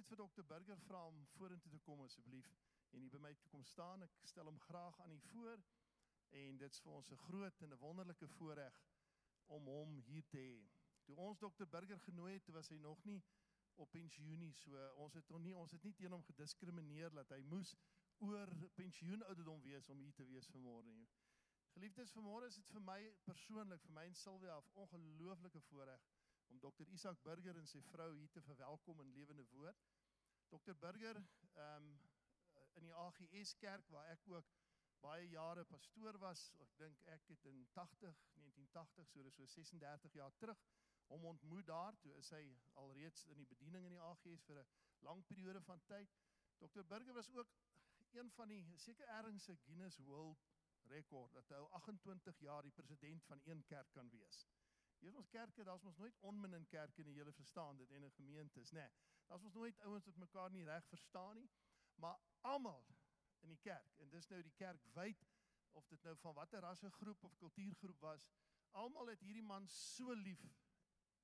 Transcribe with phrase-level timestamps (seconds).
[0.00, 2.46] net vir dokter Burger vra om vorentoe te kom asseblief
[2.96, 4.00] en hier by my toe kom staan.
[4.06, 5.60] Ek stel hom graag aan u voor.
[6.40, 8.78] En dit's vir ons 'n groot en 'n wonderlike voorreg
[9.56, 10.70] om hom hier te hê.
[11.04, 13.22] Toe ons dokter Burger genooi het, was hy nog nie
[13.74, 14.52] op pensioen nie.
[14.52, 17.76] So ons het hom nie ons het nie teen hom gediskrimineer dat hy moes
[18.18, 21.08] oor pensioenouderdom wees om hier te wees vanmôre nie.
[21.74, 26.00] Geliefdes, vanmôre is dit vir my persoonlik, vir my en Silvia 'n ongelooflike voorreg
[26.50, 29.86] om dokter Isak Burger en sy vrou hier te verwelkom in Lewende Woord.
[30.50, 31.22] Dokter Burger,
[31.54, 31.92] ehm um,
[32.78, 34.50] in die AGS kerk waar ek ook
[35.02, 36.44] baie jare pastoor was.
[36.64, 40.62] Ek dink ek het in 80 1980 so dis so 36 jaar terug
[41.10, 41.98] hom ontmoet daar.
[42.00, 42.44] Toe is hy
[42.82, 44.68] alreeds in die bediening in die AGS vir 'n
[45.08, 46.16] lang periode van tyd.
[46.58, 47.54] Dr Burger was ook
[48.12, 50.38] een van die seker ergens se Guinness World
[50.82, 54.46] rekord dat hy 28 jaar die president van een kerk kan wees.
[55.00, 58.12] Hier ons kerke, daar's mos nooit onmin in kerke nie, julle verstaan dit en in
[58.18, 58.84] gemeentes, nê.
[58.84, 61.48] Nee, daar's mos nooit ouens wat mekaar nie reg verstaan nie.
[62.00, 62.84] Maar almal
[63.40, 65.26] in die kerk en dis nou die kerk wyd
[65.78, 68.28] of dit nou van watter rassegroep of kultuurgroep was,
[68.70, 70.44] almal het hierdie man so lief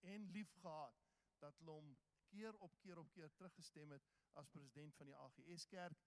[0.01, 1.03] en lief gehad
[1.39, 1.97] dat hom
[2.31, 6.05] keer op keer op keer teruggestem het as president van die AGS kerk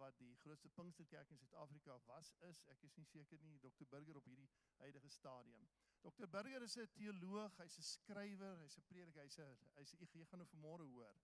[0.00, 4.16] wat die grootste Pinksterkerk in Suid-Afrika was is ek is nie seker nie Dr Burger
[4.16, 4.48] op hierdie
[4.80, 5.68] huidige stadium.
[6.02, 10.26] Dr Burger is 'n teoloog, hy's 'n skrywer, hy's 'n prediker, hy's 'n hy's jy
[10.26, 11.16] gaan nou vanmôre hoor.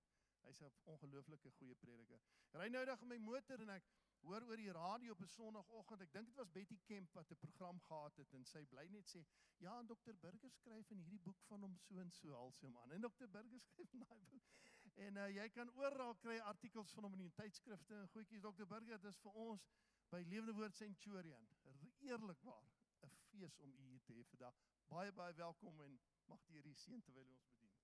[0.46, 2.20] Hy's 'n ongelooflike goeie prediker.
[2.52, 3.88] Ry nou dag in my motor en ek
[4.27, 6.00] hoor oor die radio op 'n Sondagoggend.
[6.00, 9.08] Ek dink dit was Betty Kemp wat 'n program gehad het en sy bly net
[9.14, 9.24] sê,
[9.56, 12.92] "Ja, en Dr Burger skryf in hierdie boek van hom so en so alsie man."
[12.92, 14.42] En Dr Burger skryf in daai boek.
[14.94, 18.40] En uh, jy kan oral kry artikels van hom in die tydskrifte en goedjies.
[18.40, 19.68] Dr Burger, dit is vir ons
[20.08, 21.48] by Lewende Woord Centurion.
[21.98, 24.56] Eerlikwaar, 'n fees om u hier te hê vandag.
[24.89, 27.75] Baie baie welkom en mag die Here seën terwyl ons bedien.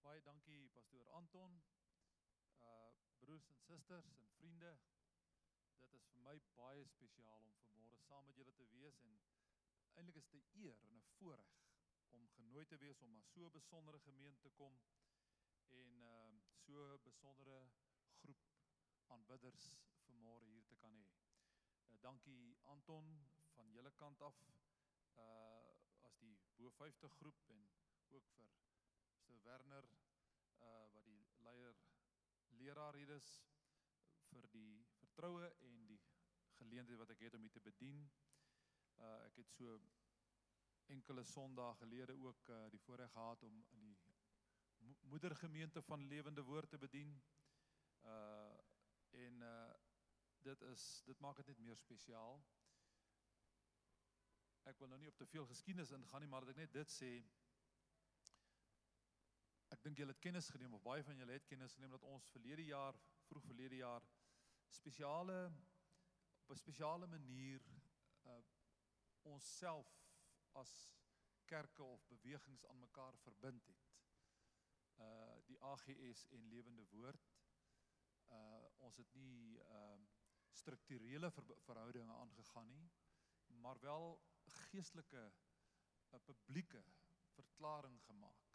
[0.00, 1.62] Baie dankie pastoor Anton
[2.60, 4.78] uh broers en susters en vriende.
[5.78, 9.20] Dit is vir my baie spesiaal om vanmôre saam met julle te wees en
[9.94, 11.54] eintlik is dit 'n eer en 'n voorreg
[12.08, 14.80] om genooi te wees om na so 'n besondere gemeente kom
[15.68, 17.58] en ehm uh, so 'n besondere
[18.20, 18.42] groep
[19.06, 19.72] aanbidders
[20.06, 21.21] vanmôre hier te kan hê.
[21.92, 24.36] Uh, dankie Anton van julle kant af
[25.16, 27.66] uh as die bo 50 groep en
[28.16, 28.48] ook vir
[29.18, 29.88] Sto Werner
[30.60, 31.76] uh wat die leier
[32.60, 33.28] leraar hier is
[34.30, 36.00] vir die vertroue en die
[36.62, 38.00] geleentheid wat ek het om u te bedien.
[38.96, 39.76] Uh ek het so
[40.96, 44.16] enkele sondae gelede ook uh die voorreg gehad om in die
[44.78, 47.16] mo moedergemeente van Lewende Woord te bedien.
[48.02, 48.56] Uh
[49.10, 49.81] en uh
[50.42, 52.42] dit is dit maak dit net meer spesiaal.
[54.70, 56.90] Ek wil nou nie op te veel geskiedenis ingaan nie, maar dat ek net dit
[56.90, 57.12] sê
[59.72, 62.26] Ek dink julle het kennis geneem of baie van julle het kennis geneem dat ons
[62.34, 64.04] verlede jaar, vroeg verlede jaar
[64.68, 65.38] spesiale
[66.42, 67.62] op 'n spesiale manier
[68.32, 68.42] uh
[69.22, 69.88] onsself
[70.60, 70.72] as
[71.46, 73.88] kerke of bewegings aan mekaar verbind het.
[74.98, 77.30] Uh die AGS en Lewende Woord.
[78.28, 80.21] Uh ons het nie ehm uh,
[80.52, 82.90] strukturele ver verhoudinge aangegaan nie,
[83.64, 85.32] maar wel geestelike
[86.12, 86.84] 'n publieke
[87.34, 88.50] verklaring gemaak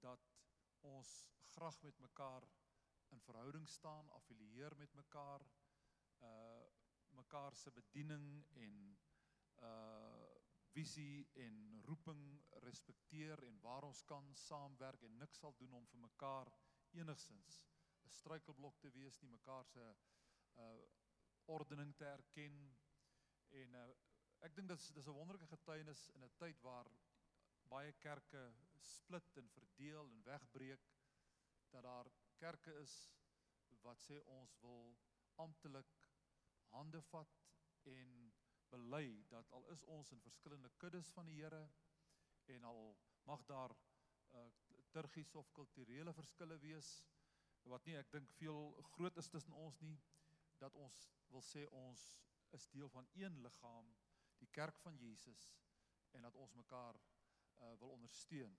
[0.00, 0.20] dat
[0.80, 1.12] ons
[1.54, 2.48] graag met mekaar
[3.08, 5.46] in verhouding staan, affilieer met mekaar,
[6.22, 6.64] uh
[7.16, 8.98] mekaar se bediening en
[9.58, 10.34] uh
[10.72, 15.98] visie en roeping respekteer en waar ons kan saamwerk en niks sal doen om vir
[15.98, 16.52] mekaar
[16.90, 17.62] enigsins
[18.04, 19.86] 'n struikelblok te wees nie, mekaar se
[20.56, 21.05] uh
[21.46, 22.58] ordening te erken
[23.62, 23.88] en uh
[24.46, 26.90] ek dink dis dis 'n wonderlike getuienis in 'n tyd waar
[27.70, 28.42] baie kerke
[28.78, 30.90] split en verdeel en wegbreek
[31.70, 32.10] dat daar
[32.42, 32.94] kerke is
[33.86, 34.96] wat sê ons wil
[35.46, 35.96] amptelik
[36.74, 37.40] hande vat
[37.94, 38.12] en
[38.70, 41.68] bely dat al is ons in verskillende kuddes van die Here
[42.46, 43.76] en al mag daar
[44.34, 46.90] uh liturgies of kulturele verskille wees
[47.62, 49.96] wat nie ek dink veel groot is tussen ons nie
[50.58, 52.02] dat ons wil sê ons
[52.56, 53.88] is deel van een liggaam
[54.38, 55.50] die kerk van Jesus
[56.10, 58.58] en dat ons mekaar uh, wil ondersteun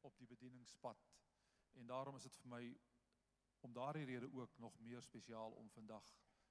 [0.00, 1.08] op die bedieningspad.
[1.72, 2.64] En daarom is dit vir my
[3.60, 6.06] om daardie rede ook nog meer spesiaal om vandag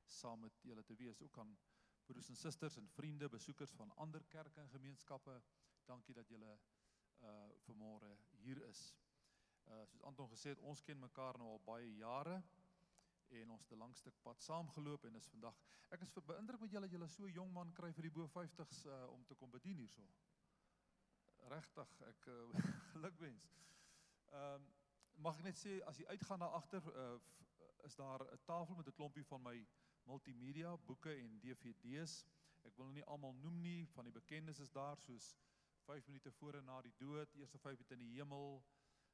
[0.06, 1.22] saam met julle te wees.
[1.22, 1.58] Ook aan
[2.06, 5.42] broers en susters en vriende, besoekers van ander kerke en gemeenskappe,
[5.86, 6.60] dankie dat julle
[7.20, 8.10] uh vanmôre
[8.40, 8.96] hier is.
[9.68, 12.38] Uh soos Anton gesê het, ons ken mekaar nou al baie jare
[13.32, 15.56] en ons het 'n lang stuk pad saamgeloop en is vandag
[15.90, 19.06] ek is beïndruk met julle julle so jong man kry vir die bo 50s uh
[19.12, 20.04] om te kom bedien hierso
[21.50, 23.50] regtig ek uh, gelukwens.
[24.32, 24.68] Ehm um,
[25.20, 27.18] mag ek net sê as jy uitgaan daar agter uh,
[27.84, 29.68] is daar 'n tafel met 'n klompie van my
[30.04, 32.26] multimedia boeke en DVD's.
[32.64, 35.36] Ek wil nou nie almal noem nie, van die bekendes is daar soos
[35.86, 38.64] 5 minute voor en na die dood, eerste 5 minute in die hemel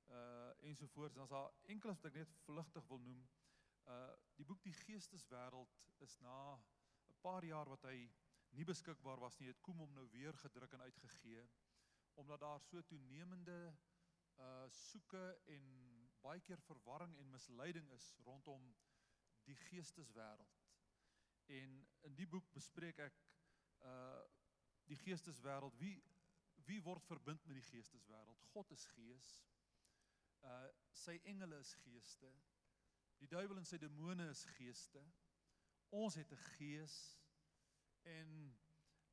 [0.07, 1.15] uh ensovoorts.
[1.15, 3.27] Dan's daar enkels wat ek net vlugtig wil noem.
[4.35, 8.09] Die boek Die Geesteswêreld is na 'n paar jaar wat hy
[8.55, 11.47] nie beskikbaar was nie, het kom hom nou weer gedruk en uitgegee
[12.15, 13.75] omdat daar so toenemende
[14.35, 15.65] uh soeke en
[16.21, 18.75] baie keer verwarring en misleiding is rondom
[19.43, 20.61] die geesteswêreld.
[21.45, 23.21] En in die boek bespreek ek
[23.81, 24.23] uh
[24.89, 25.77] die geesteswêreld.
[25.77, 26.03] Wie
[26.65, 28.41] wie word verbind met die geesteswêreld?
[28.53, 29.29] God is gees.
[30.41, 30.67] Uh
[31.05, 32.31] sy engele is geeste.
[33.17, 35.01] Die duiwel en sy demone is geeste.
[35.89, 36.95] Ons het 'n gees
[38.03, 38.57] en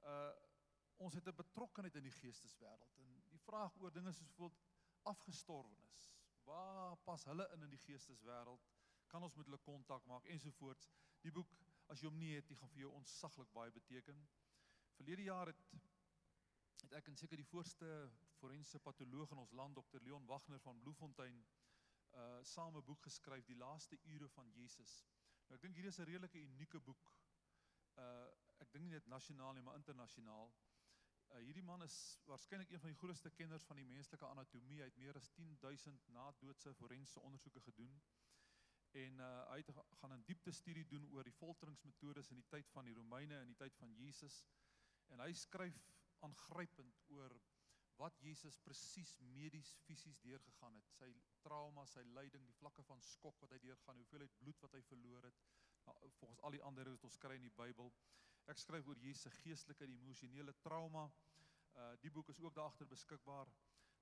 [0.02, 0.32] uh
[1.02, 2.98] ons het 'n betrokkeheid in die geesteswêreld.
[2.98, 4.60] En die vraag oor dinge soos bijvoorbeeld
[5.02, 6.12] afgestorwenes.
[6.44, 8.68] Waar pas hulle in in die geesteswêreld?
[9.06, 10.90] Kan ons met hulle kontak maak ensovoorts.
[11.20, 11.50] Die boek
[11.86, 14.28] as jy hom nie het, dit gaan vir jou ontsaglik baie beteken.
[14.96, 15.64] Verlede jaar het
[16.82, 17.88] het ek en seker die voorste
[18.40, 21.44] forense patoloog in ons land Dr Leon Wagner van Bloemfontein
[22.14, 25.04] uh saam 'n boek geskryf Die laaste ure van Jesus.
[25.46, 27.14] Nou ek dink hierdie is 'n redelike unieke boek.
[27.96, 30.52] Uh ek dink nie net nasionaal nie, maar internasionaal.
[31.30, 34.80] Uh hierdie man is waarskynlik een van die grootste kenners van die menslike anatomie.
[34.80, 38.02] Hy het meer as 10000 na-doodse forense ondersoeke gedoen.
[38.92, 39.70] En uh hy het
[40.00, 43.46] gaan 'n diepte studie doen oor die folteringsmetodes in die tyd van die Romeine en
[43.46, 44.46] die tyd van Jesus.
[45.08, 45.78] En hy skryf
[46.18, 47.40] aangrypend oor
[48.02, 50.88] wat Jesus presies medies fisies deurgegaan het.
[50.98, 51.10] Sy
[51.44, 55.28] trauma, sy lyding, die vlakke van skok wat hy deurgaan, hoeveelheid bloed wat hy verloor
[55.28, 55.44] het.
[55.86, 57.92] Nou, volgens al die ander wat ons kry in die Bybel.
[58.50, 61.06] Ek skryf oor Jesus se geestelike en emosionele trauma.
[61.78, 63.50] Uh die boek is ook daar agter beskikbaar.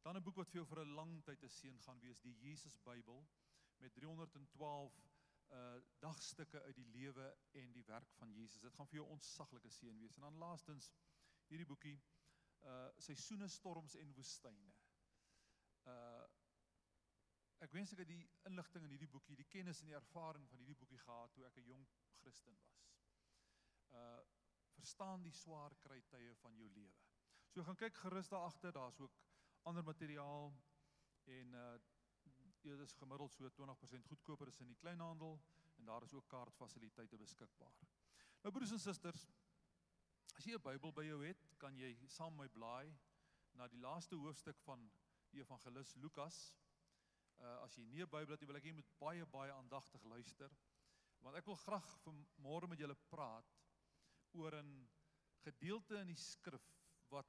[0.03, 2.37] Dan 'n boek wat vir jou vir 'n lang tyd 'n seën gaan wees, die
[2.41, 3.26] Jesus Bybel
[3.79, 4.96] met 312
[5.50, 8.61] uh dagstukke uit die lewe en die werk van Jesus.
[8.61, 10.14] Dit gaan vir jou ontsaglike seën wees.
[10.14, 10.93] En dan laastens
[11.49, 12.00] hierdie boekie
[12.61, 14.73] uh seisoene storms en woestyne.
[15.89, 16.27] Uh
[17.61, 20.62] ek wens ek het die inligting in hierdie boekie, die kennis en die ervaring van
[20.62, 21.87] hierdie boekie gehad toe ek 'n jong
[22.21, 22.85] Christen was.
[23.93, 24.21] Uh
[24.81, 27.01] verstaan die swaar kry tye van jou lewe.
[27.53, 29.19] So gaan kyk gerus daar agter, daar's ook
[29.63, 30.55] ander materiaal
[31.25, 31.79] en uh
[32.61, 35.41] dit is gemiddeld so 20% goedkoper as in die kleinhandel
[35.77, 37.77] en daar is ook kaartfasiliteite beskikbaar.
[38.43, 39.29] Nou broers en susters,
[40.41, 42.89] As jy 'n Bybel by jou het, kan jy saam my blaai
[43.59, 44.87] na die laaste hoofstuk van
[45.33, 46.39] die evangelis Lukas.
[47.41, 50.05] Uh as jy nie 'n Bybel het nie, wil ek jy moet baie baie aandagtig
[50.05, 50.51] luister.
[51.21, 53.57] Want ek wil graag vanmôre met julle praat
[54.33, 54.89] oor 'n
[55.45, 56.67] gedeelte in die skrif
[57.11, 57.27] wat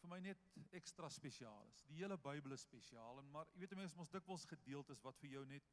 [0.00, 0.38] vir my net
[0.72, 1.82] ekstra spesiaal is.
[1.88, 5.30] Die hele Bybel is spesiaal en maar jy weet mense ons dikwels gedeeltes wat vir
[5.30, 5.72] jou net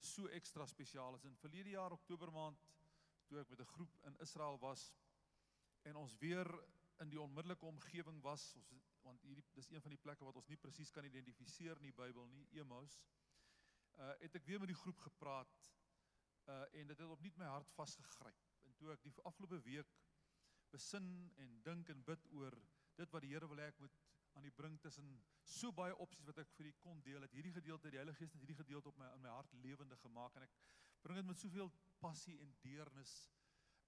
[0.00, 1.24] so ekstra spesiaal is.
[1.24, 2.60] In verlede jaar Oktober maand
[3.28, 4.92] toe ek met 'n groep in Israel was,
[5.88, 6.48] en ons weer
[7.00, 10.48] in die onmiddellike omgewing was ons want hierdie dis een van die plekke wat ons
[10.52, 13.00] nie presies kan identifiseer in die Bybel nie Emaus
[14.00, 15.70] uh het ek weer met die groep gepraat
[16.52, 18.46] uh en dit het opnuut my hart vasgegryp.
[18.68, 19.96] En toe ek die afgelope week
[20.70, 21.08] besin
[21.44, 22.56] en dink en bid oor
[23.00, 23.96] dit wat die Here wil hê ek moet
[24.38, 25.08] aan die bring tussen
[25.42, 28.34] so baie opsies wat ek vir u kon deel het hierdie gedeelte die Heilige Gees
[28.36, 30.54] het hierdie gedeelte op my in my hart lewendig gemaak en ek
[31.02, 31.72] bring dit met soveel
[32.04, 33.14] passie en deernis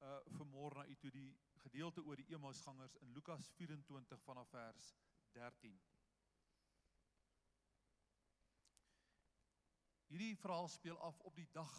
[0.02, 1.30] uh vanmôre na u toe die
[1.62, 4.94] gedeelte oor die Emmausgangers in Lukas 24 vanaf vers
[5.32, 5.80] 13.
[10.12, 11.76] Hierdie verhaal speel af op die dag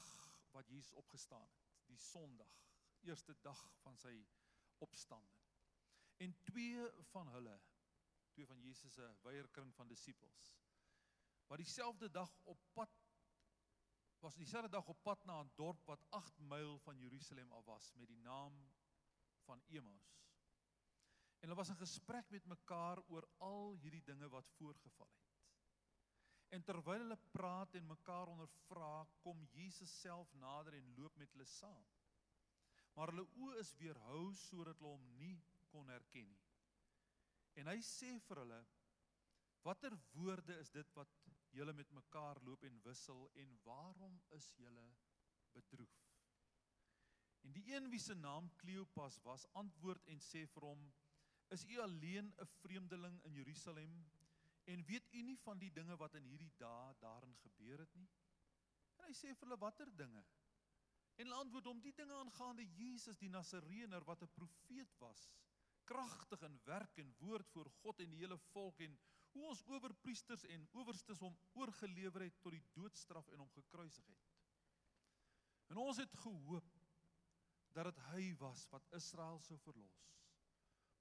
[0.51, 2.53] wat Jesus opgestaan het, die Sondag,
[3.01, 4.13] eerste dag van sy
[4.77, 5.43] opstanding.
[6.17, 7.59] En twee van hulle,
[8.31, 10.53] twee van Jesus se weierkring van disippels,
[11.47, 13.02] wat dieselfde dag op pad
[14.23, 17.93] was dieselfde dag op pad na 'n dorp wat 8 myl van Jerusalem af was
[17.93, 18.53] met die naam
[19.45, 20.11] van Emaus.
[21.39, 25.33] En hulle was in gesprek met mekaar oor al hierdie dinge wat voorgeval het.
[26.47, 31.45] En terwyl hulle praat en mekaar ondervra, kom Jesus self nader en loop met hulle
[31.45, 31.85] saam.
[32.93, 36.43] Maar hulle oë is weerhou sodat hulle hom nie kon herken nie.
[37.53, 38.65] En hy sê vir hulle:
[39.63, 41.09] "Watter woorde is dit wat
[41.53, 44.87] julle met mekaar loop en wissel en waarom is julle
[45.53, 46.01] bedroef?"
[47.43, 50.83] En die een wie se naam Kleopas was, antwoord en sê vir hom:
[51.55, 53.97] "Is u alleen 'n vreemdeling in Jerusalem
[54.63, 58.09] en weet u nie van die dinge wat in hierdie dae daarin gebeur het nie?"
[58.97, 60.23] En hy sê vir hulle: "Watter dinge?"
[61.15, 65.29] En hulle antwoord hom: "Die dinge aangaande Jesus die Nasareëner wat 'n profeet was,
[65.83, 68.97] kragtig in werk en woord voor God en die hele volk en
[69.33, 74.31] Hoe ons owerpriesters en owerstes hom oorgelewer het tot die doodstraf en hom gekruisig het.
[75.73, 76.69] En ons het gehoop
[77.73, 80.01] dat dit hy was wat Israel sou verlos.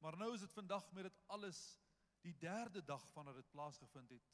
[0.01, 1.61] Maar nou is dit vandag met dit alles
[2.25, 4.31] die derde dag vandat dit plaasgevind het.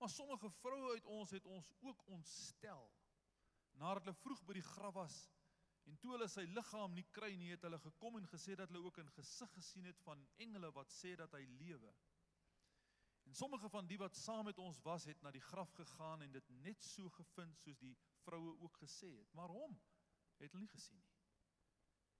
[0.00, 2.90] Maar sommige vroue uit ons het ons ook ontstel.
[3.78, 5.20] Nadat hulle vroeg by die graf was
[5.84, 8.86] en toe hulle sy liggaam nie kry nie, het hulle gekom en gesê dat hulle
[8.86, 11.92] ook 'n gesig gesien het van engele wat sê dat hy lewe.
[13.24, 16.32] En sommige van die wat saam met ons was, het na die graf gegaan en
[16.32, 19.76] dit net so gevind soos die vroue ook gesê het, maar hom
[20.40, 21.12] het hulle nie gesien nie.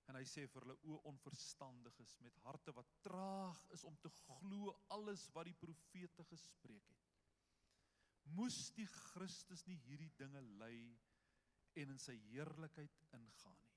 [0.08, 4.74] En hy sê vir hulle o onverstandiges met harte wat traag is om te glo
[4.96, 7.12] alles wat die profete gespreek het.
[8.36, 10.76] Moes die Christus nie hierdie dinge ly
[11.80, 13.72] en in sy heerlikheid ingaan nie.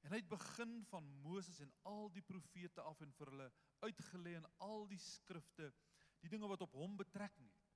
[0.00, 3.48] En hy het begin van Moses en al die profete af en vir hulle
[3.84, 5.68] uitgelê in al die skrifte
[6.20, 7.68] die dinge wat op hom betrekking het.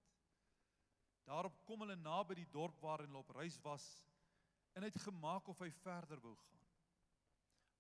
[1.25, 3.85] Daarop kom hulle naby die dorp waarin hulle op reis was
[4.75, 6.65] en hy het gemaak of hy verder wou gaan.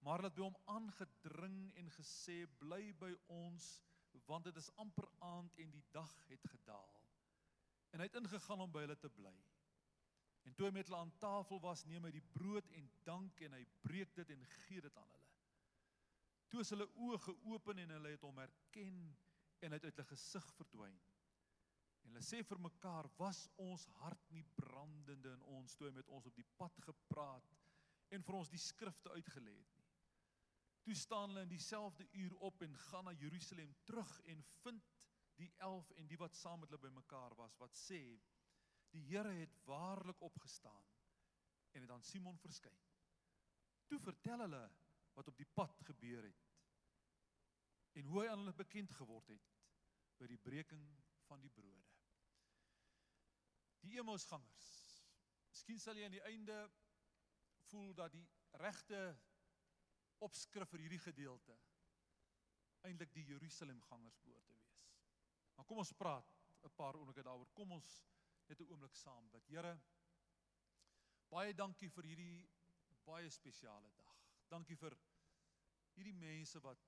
[0.04, 3.66] Maar hulle het by hom aangedring en gesê bly by ons
[4.28, 6.92] want dit is amper aand en die dag het gedaal.
[7.92, 9.35] En hy het ingegaan om by hulle te bly.
[10.44, 13.56] En toe hy met hulle aan tafel was, neem hy die brood en dank en
[13.56, 15.30] hy breek dit en gee dit aan hulle.
[16.52, 18.99] Toe is hulle oë geopen en hulle het hom herken
[19.61, 20.99] en het uit hulle gesig verdwyn.
[22.05, 26.09] En hulle sê vir mekaar, "Was ons hart nie brandende in ons toe hy met
[26.09, 27.55] ons op die pad gepraat
[28.11, 29.85] en vir ons die skrifte uitgelê het nie?"
[30.85, 35.53] Toe staan hulle in dieselfde uur op en gaan na Jerusalem terug en vind die
[35.57, 38.21] 11 en die wat saam met hulle bymekaar was wat sê
[38.95, 40.85] Die Here het waarlik opgestaan
[41.75, 42.77] en het aan Simon verskyn.
[43.91, 44.63] Toe vertel hulle
[45.15, 46.54] wat op die pad gebeur het
[47.95, 49.51] en hoe hy aan hulle bekend geword het
[50.19, 50.85] by die breking
[51.29, 51.85] van die brode.
[53.85, 54.71] Die Emmausgangers.
[55.51, 56.57] Miskien sal jy aan die einde
[57.69, 58.27] voel dat die
[58.63, 59.01] regte
[60.25, 61.57] opskrif vir hierdie gedeelte
[62.85, 64.81] eintlik die Jerusalem gangers behoort te wees.
[65.57, 66.35] Maar kom ons praat
[66.65, 67.49] 'n paar oomblikke daaroor.
[67.53, 68.05] Kom ons
[68.49, 69.47] net 'n oomblik saam bid.
[69.47, 69.81] Here,
[71.29, 72.49] baie dankie vir hierdie
[73.05, 74.17] baie spesiale dag.
[74.49, 74.97] Dankie vir
[75.95, 76.79] hierdie mense wat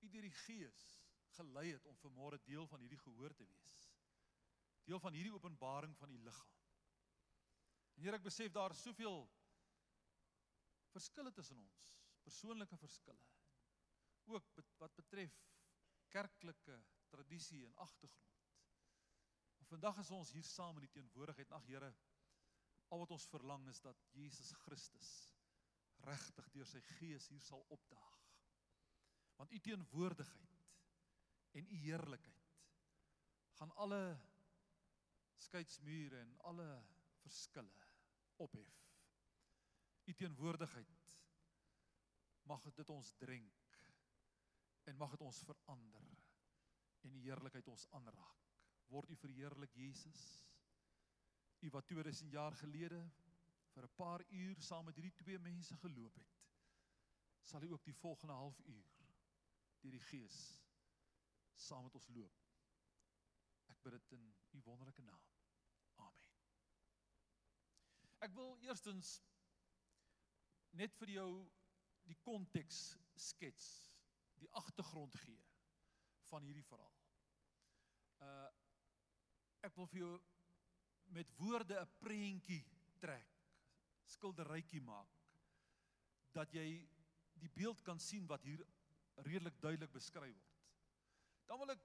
[0.00, 0.84] U deur die Gees
[1.38, 3.74] gelei het om vanmôre deel van hierdie gehoor te wees.
[4.88, 6.54] Deel van hierdie openbaring van U liggaam.
[7.96, 9.24] En Here, ek besef daar is soveel
[10.94, 11.88] verskille tussen ons,
[12.24, 13.26] persoonlike verskille.
[14.32, 14.48] Ook
[14.80, 15.34] wat betref
[16.12, 16.78] kerklike
[17.12, 18.28] tradisie en agtergrond.
[19.68, 21.50] Vandag is ons hier saam in die teenwoordigheid.
[21.52, 21.90] Ag Here,
[22.88, 25.10] al wat ons verlang is dat Jesus Christus
[26.06, 28.17] regtig deur sy gees hier sal opdaag.
[29.38, 30.56] Want u teenwoordigheid
[31.58, 32.46] en u heerlikheid
[33.58, 34.02] gaan alle
[35.36, 36.68] skeidsmure en alle
[37.22, 37.86] verskille
[38.36, 38.74] ophef.
[40.04, 41.06] U teenwoordigheid
[42.42, 43.78] mag dit ons drenk
[44.84, 46.12] en mag dit ons verander
[47.06, 48.38] en die heerlikheid ons aanraak
[48.88, 50.20] word U verheerlik Jesus.
[51.60, 53.00] U wat 2000 jaar gelede
[53.74, 56.38] vir 'n paar uur saam met hierdie twee mense geloop het,
[57.42, 58.97] sal U ook die volgende halfuur
[59.82, 60.38] deur die Gees
[61.58, 62.44] saam met ons loop.
[63.72, 65.24] Ek bid dit in U wonderlike naam.
[66.04, 66.30] Amen.
[68.26, 69.18] Ek wil eerstens
[70.78, 71.30] net vir jou
[72.08, 73.66] die konteks skets,
[74.40, 75.42] die agtergrond gee
[76.30, 76.96] van hierdie verhaal.
[78.24, 78.48] Uh
[79.66, 80.12] Ek wil vir jou
[81.16, 82.62] met woorde 'n prentjie
[83.02, 83.30] trek,
[84.06, 85.10] skilderytjie maak
[86.32, 86.86] dat jy
[87.42, 88.62] die beeld kan sien wat hier
[89.26, 90.66] redelik duidelik beskryf word.
[91.48, 91.84] Dan wil ek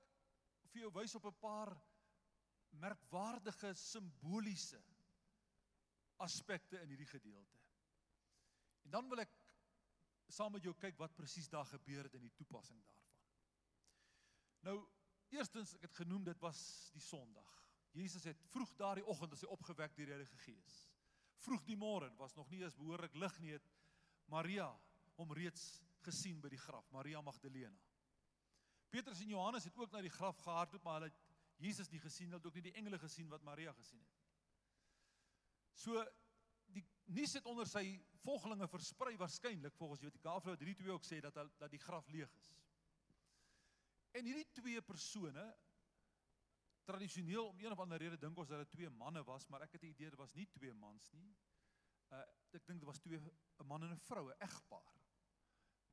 [0.73, 1.71] vir jou wys op 'n paar
[2.81, 4.81] merkwaardige simboliese
[6.17, 7.59] aspekte in hierdie gedeelte.
[8.83, 9.33] En dan wil ek
[10.27, 13.11] saam met jou kyk wat presies daar gebeur het in die toepassing daarvan.
[14.63, 14.77] Nou,
[15.29, 17.51] eerstens ek het genoem dit was die Sondag.
[17.93, 20.77] Jesus het vroeg daardie oggend as hy opgewek deur die Heilige Gees.
[21.43, 23.67] Vroeg die môre was nog nie eens behoorlik lig nie het
[24.31, 24.69] Maria
[25.19, 27.79] hom reeds gesien by die graf, Maria Magdalena.
[28.93, 31.21] Petrus en Johannes het ook na die graf gehardloop, maar hulle het
[31.63, 34.19] Jesus nie gesien, hulle het ook nie die engele gesien wat Maria gesien het.
[35.73, 36.03] So
[36.73, 36.83] die
[37.15, 37.83] nuus het onder sy
[38.23, 42.07] volgelinge versprei waarskynlik volgens jy wat die Kafrou 32 ook sê dat dat die graf
[42.13, 42.51] leeg is.
[44.13, 45.45] En hierdie twee persone
[46.85, 49.77] tradisioneel om een of ander rede dink ons dat dit twee manne was, maar ek
[49.77, 51.33] het 'n idee dit was nie twee mans nie.
[52.11, 55.02] Uh ek dink dit was twee 'n man en 'n vrou, 'n egpaar.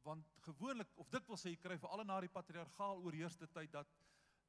[0.03, 3.73] Want gewoonlik of dit wil sê jy kry vir al na die patriargaal oorheerste tyd
[3.73, 3.91] dat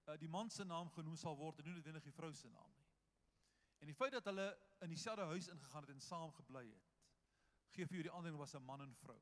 [0.08, 2.72] uh, die man se naam genoem sal word en nie noodwendig die vrou se naam
[2.78, 2.88] nie.
[3.82, 4.48] En die feit dat hulle
[4.86, 6.90] in dieselfde huis ingegaan het en saam gebly het,
[7.76, 9.20] gee vir jou die aanduiding was 'n man en vrou.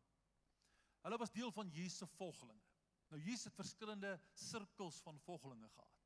[1.02, 2.68] Hulle was deel van Jesus se volgelinge.
[3.10, 6.00] Nou Jesus het verskillende sirkels van volgelinge gehad.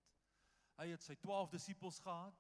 [0.77, 2.39] Hy het sy 12 disippels gehad.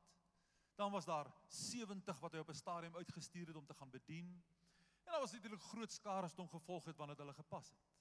[0.75, 4.43] Dan was daar 70 wat hy op 'n stadium uitgestuur het om te gaan bedien.
[5.03, 7.91] En daar was natuurlik groot skare wat hom gevolg het wanneer hulle gepas het.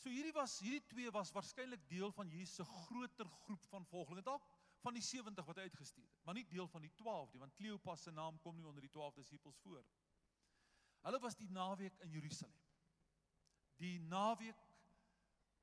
[0.00, 4.24] So hierdie was hierdie twee was waarskynlik deel van Jesus se groter groep van volgelinge.
[4.24, 4.46] Dalk
[4.80, 7.54] van die 70 wat hy uitgestuur het, maar nie deel van die 12 nie, want
[7.58, 9.84] Kleopas se naam kom nie onder die 12 disippels voor.
[11.04, 12.56] Hulle was die naweek in Jerusalem.
[13.80, 14.64] Die naweek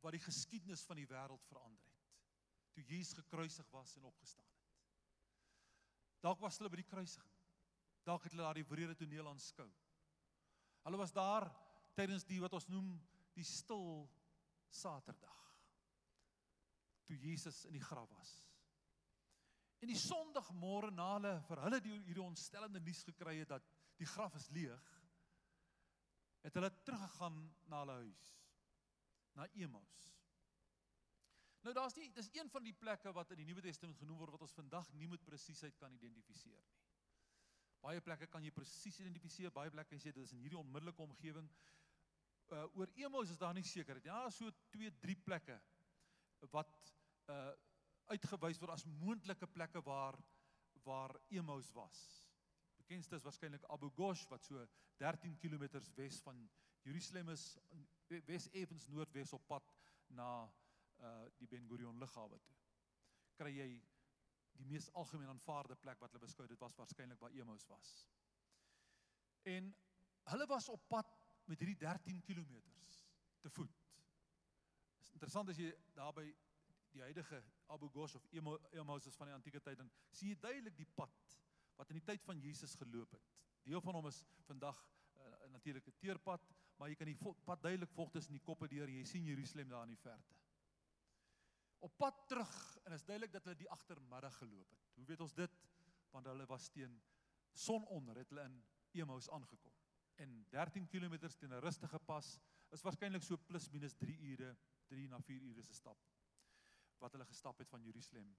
[0.06, 2.06] wat die geskiedenis van die wêreld verander het.
[2.77, 4.58] Toe Jesus gekruisig was en opgestaan het.
[6.22, 7.34] Dalk was hulle by die kruisiging.
[8.06, 9.67] Dalk het hulle daardie wrede toneel aanskou.
[10.88, 11.50] Hulle was daar
[11.98, 12.94] tydens die wat ons noem
[13.36, 14.06] die stil
[14.72, 15.41] Saterdag.
[17.08, 18.32] Toe Jesus in die graf was.
[19.84, 23.67] En die Sondagmôre na hulle vir hulle die hierdie ontstellende nuus gekry het dat
[24.00, 24.88] die graf is leeg,
[26.46, 28.32] het hulle teruggegaan na hulle huis,
[29.36, 30.08] na Emmaus.
[31.67, 34.38] Nou daar's nie dis een van die plekke wat in die Nuwe Testament genoem word
[34.38, 36.87] wat ons vandag nie met presisheid kan identifiseer nie.
[37.84, 41.50] Baie plekke kan jy presies identifiseer, baie plekke sê dit is in hierdie onmiddellike omgewing.
[42.51, 44.05] Uh oor Emmaus is daar nie sekerheid.
[44.07, 45.60] Ja, so 2, 3 plekke
[46.53, 46.93] wat
[47.34, 47.53] uh
[48.07, 50.17] uitgewys word as moontlike plekke waar
[50.88, 51.98] waar Emmaus was.
[52.79, 54.63] Bekendste is waarskynlik Abu Ghosh wat so
[55.01, 55.67] 13 km
[55.98, 56.39] wes van
[56.88, 57.57] Jerusalem is,
[58.07, 59.74] wes effens noordwes op pad
[60.07, 60.29] na
[61.03, 62.55] uh die Ben Gurion lughawe toe.
[63.38, 63.69] Kry jy
[64.57, 67.91] die mees algemeen aanvaarde plek wat hulle beskou dit was waarskynlik waar Emmaus was.
[69.43, 69.75] En
[70.31, 71.13] hulle was op pad
[71.45, 72.57] met hierdie 13 km
[73.39, 73.77] te voet.
[75.01, 76.25] Is interessant as jy daar by
[76.91, 78.25] die huidige Abu Ghosh of
[78.71, 81.37] Emmaus is van die antieke tyd dan sien jy duidelik die pad
[81.77, 83.34] wat in die tyd van Jesus geloop het.
[83.67, 86.43] Deel van hom is vandag uh, natuurlik 'n teerpad,
[86.77, 88.89] maar jy kan die pad duidelik volg tussen die koppe deur.
[88.89, 90.36] Jy sien Jerusalem daar in die verte.
[91.79, 94.85] Op pad terug en is duidelik dat hulle die agtermiddag geloop het.
[94.95, 95.59] Hoe weet ons dit?
[96.11, 97.01] Want hulle was teen
[97.51, 99.73] sononder het hulle in Emmaus aangekom.
[100.15, 102.39] En 13 km teen 'n rustige pas
[102.71, 104.55] is waarskynlik so plus minus 3 ure,
[104.87, 105.97] 3 na 4 ure se stap
[106.97, 108.35] wat hulle gestap het van Jerusalem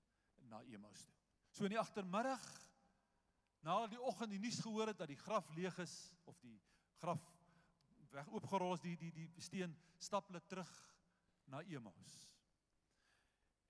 [0.51, 1.15] na Emmaus toe.
[1.51, 2.45] So in die agtermiddag
[3.61, 6.59] na die oggend die nuus gehoor het dat die graf leeg is of die
[7.03, 7.23] graf
[8.11, 10.71] weg oopgerol is die die die steen stap hulle terug
[11.47, 12.19] na Emmaus.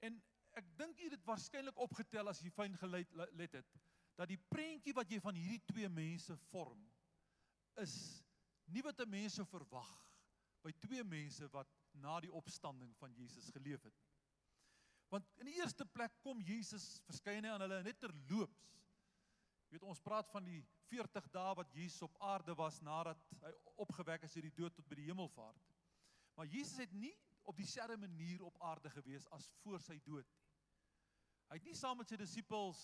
[0.07, 0.19] En
[0.59, 3.79] ek dink jy dit waarskynlik opgetel as jy fyn gelet het
[4.19, 6.81] dat die prentjie wat jy van hierdie twee mense vorm
[7.79, 7.95] is
[8.75, 9.91] nie wat 'n mens sou verwag
[10.63, 14.09] by twee mense wat na die opstanding van Jesus geleef het nie.
[15.09, 18.67] Want in die eerste plek kom Jesus verskyn hy aan hulle net terloops.
[19.69, 23.53] Jy weet ons praat van die 40 dae wat Jesus op aarde was nadat hy
[23.77, 25.73] opgewek is uit die dood tot by die hemelvaart.
[26.37, 27.15] Maar Jesus het nie
[27.49, 30.45] op dieselfde manier op aarde gewees as voor sy dood nie.
[31.49, 32.81] Hy het nie saam met sy disippels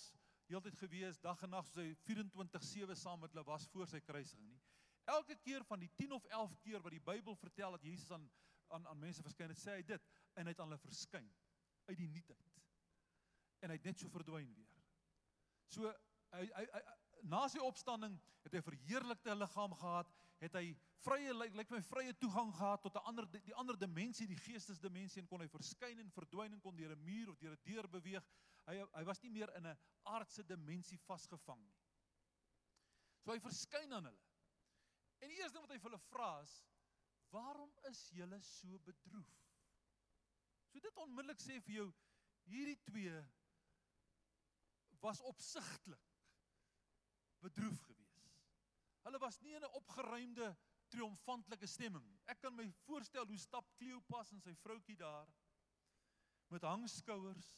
[0.49, 4.49] heeltyd gewees dag en nag soos hy 24/7 saam met hulle was voor sy kruisiging
[4.49, 4.63] nie.
[5.05, 8.31] Elke keer van die 10 of 11 keer wat die Bybel vertel dat Jesus aan
[8.73, 11.27] aan aan mense verskyn het, sê hy dit en hy het aan hulle verskyn
[11.91, 12.61] uit die nietheid.
[13.61, 14.81] En hy het net so verdwyn weer.
[15.69, 15.93] So
[16.33, 16.83] hy hy, hy
[17.31, 20.11] na sy opstanding het hy verheerlikte liggaam gehad,
[20.45, 24.27] het hy vrye lyk like my vrye toegang gehad tot 'n ander die ander dimensie,
[24.27, 27.57] die geestesdimensie en kon hy verskyn en verdwyn en kon deur 'n muur of deur
[27.57, 28.25] 'n deur beweeg.
[28.67, 31.77] Hy hy was nie meer in 'n aardse dimensie vasgevang nie.
[33.25, 34.25] So hy verskyn aan hulle.
[35.21, 36.63] En die eerste ding wat hy vir hulle vra is:
[37.31, 39.33] "Waarom is julle so bedroef?"
[40.73, 41.93] So dit onmiddellik sê vir jou
[42.51, 43.25] hierdie twee
[45.01, 46.01] was opsigtelik
[47.45, 48.04] bedroef geweest.
[49.05, 50.57] Hulle was nie in 'n opgeruimde
[50.89, 52.07] triomfantelike stemming.
[52.27, 55.29] Ek kan my voorstel hoe stap Kleopas en sy vroutjie daar
[56.53, 57.49] met hangskouers.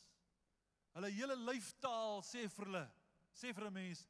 [0.96, 2.86] Hulle hele lyfstaal sê vir hulle,
[3.32, 4.06] sê vir 'n mens,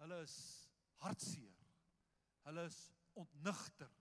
[0.00, 0.36] hulle is
[1.04, 1.60] hartseer.
[2.44, 2.78] Hulle is
[3.14, 3.92] ontnigter.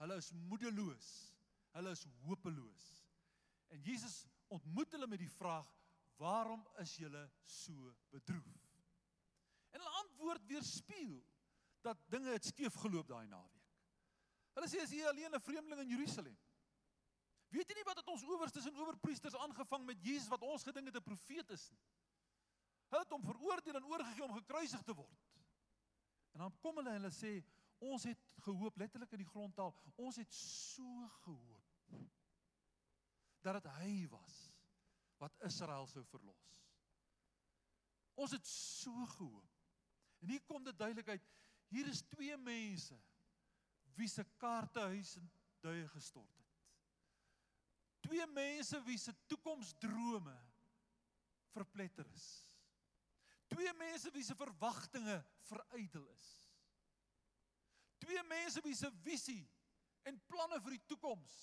[0.00, 1.08] Hulle is moedeloos.
[1.74, 2.86] Hulle is hopeloos.
[3.70, 5.68] En Jesus ontmoet hulle met die vraag:
[6.16, 8.56] "Waarom is julle so bedroef?"
[9.70, 11.20] En hulle antwoord weerspieël
[11.82, 13.66] dat dinge het skeef geloop daai naweek.
[14.56, 16.38] Hulle sê as jy alleen 'n vreemdeling in Jerusalem.
[17.50, 20.86] Weet jy nie wat het ons owerstes en owerpriesters aangevang met Jesus wat ons gedink
[20.86, 21.82] het 'n profeet is nie?
[22.90, 25.18] Hulle het hom veroordeel en oorgegee om gekruisig te word.
[26.32, 27.44] En dan kom hulle en hulle sê
[27.78, 31.70] ons het gehoop letterlik in die grondtaal, ons het so gehoop
[33.40, 34.36] dat dit hy was
[35.20, 36.46] wat Israel sou verlos.
[38.20, 39.48] Ons het so gehoop.
[40.20, 41.28] En hier kom dit duidelik uit.
[41.70, 42.98] Hier is twee mense
[43.98, 45.26] wie se kaartehuis in
[45.62, 46.48] duie gestort het.
[48.08, 50.34] Twee mense wie se toekomsdrome
[51.54, 52.28] verpletter is.
[53.50, 56.28] Twee mense wie se verwagtinge verydel is.
[58.02, 59.44] Twee mense wie se visie
[60.08, 61.34] en planne vir die toekoms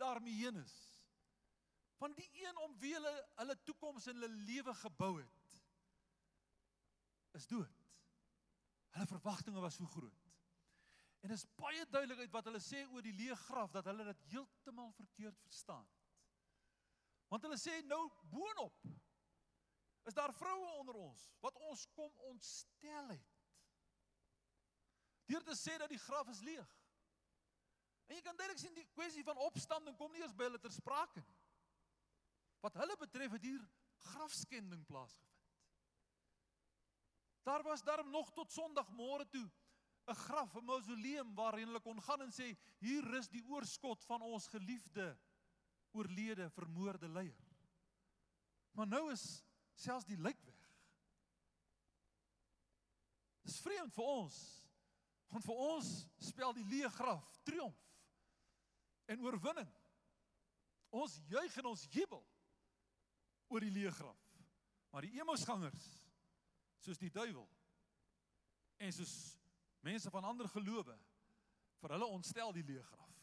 [0.00, 0.74] daarmee heen is.
[2.00, 5.40] Van die een om wie hulle hulle toekoms en hulle lewe gebou het
[7.34, 7.83] is dood.
[8.94, 10.30] Hulle verwagtinge was so groot.
[11.24, 14.26] En is baie duidelik uit wat hulle sê oor die leë graf dat hulle dit
[14.30, 15.86] heeltemal verkeerd verstaan.
[17.32, 18.84] Want hulle sê nou boonop
[20.04, 23.30] is daar vroue onder ons wat ons kom ontstel het.
[25.26, 26.74] Deur te sê dat die graf is leeg.
[28.06, 30.74] En jy kan duidelik sien die kwessie van opstanding kom nie eers by hulle ter
[30.76, 31.38] sprake nie.
[32.62, 33.64] Wat hulle betref het hier
[34.12, 35.33] grafskending plaasgevind.
[37.44, 39.50] Daar was daarom nog tot Sondagmôre toe
[40.06, 44.22] 'n graf, 'n mausoleum waarheen hulle kon gaan en sê hier rus die oorskot van
[44.22, 45.18] ons geliefde
[45.90, 47.44] oorlede vermoorde leier.
[48.70, 50.60] Maar nou is selfs die lijk weg.
[53.40, 54.36] Dis vreemd vir ons.
[55.28, 57.80] Want vir ons spel die leë graf triomf
[59.04, 59.70] en oorwinning.
[60.90, 62.22] Ons juig en ons jubel
[63.48, 64.20] oor die leë graf.
[64.90, 66.03] Maar die Emmausgangers
[66.84, 67.46] soos die duiwel
[68.84, 69.14] en soos
[69.84, 70.96] mense van ander gelowe
[71.80, 73.16] vir hulle ontstel die leë graf.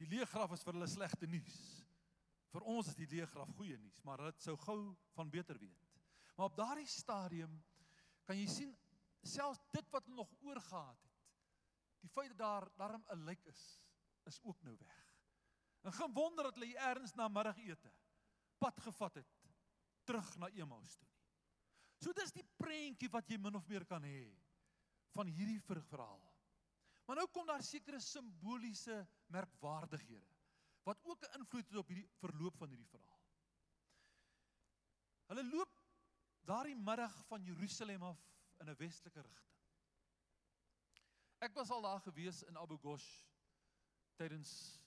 [0.00, 1.58] Die leë graf is vir hulle slegte nuus.
[2.52, 4.80] Vir ons is die leë graf goeie nuus, maar dit sou gou
[5.16, 5.88] van beter weet.
[6.36, 7.54] Maar op daardie stadium
[8.28, 8.74] kan jy sien
[9.22, 11.18] selfs dit wat hulle nog oorgehad het.
[12.02, 13.62] Die feit dat daar darm 'n lijk is,
[14.26, 14.98] is ook nou weg.
[15.82, 17.92] En geen wonder dat hulle eers na middagete
[18.58, 19.38] pad gevat het
[20.04, 21.11] terug na Emmaus toe.
[22.02, 24.26] So dis die prentjie wat jy min of meer kan hê
[25.14, 26.22] van hierdie verhaal.
[27.06, 30.30] Maar nou kom daar sekere simboliese merkwaardighede
[30.82, 33.22] wat ook 'n invloed het op hierdie verloop van hierdie verhaal.
[35.30, 35.70] Hulle loop
[36.44, 38.18] daardie middag van Jerusalem af
[38.60, 39.58] in 'n westelike rigting.
[41.38, 43.24] Ek was al daar gewees in Abu Ghosh
[44.16, 44.80] tydens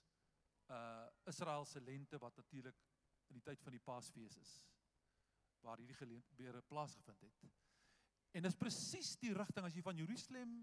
[0.70, 2.76] uh Israel se lente wat natuurlik
[3.28, 4.62] in die tyd van die Paasfees is
[5.66, 7.52] waar hierdie gebeure plaasgevind het.
[8.36, 10.58] En dis presies die rigting as jy van Jerusalem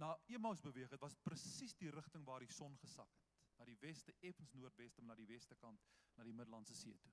[0.00, 3.78] na Emmaus beweeg het, was presies die rigting waar die son gesak het, na die
[3.80, 5.80] weste, effens noordweste, maar na die weste kant,
[6.18, 7.12] na die Middellandse See toe.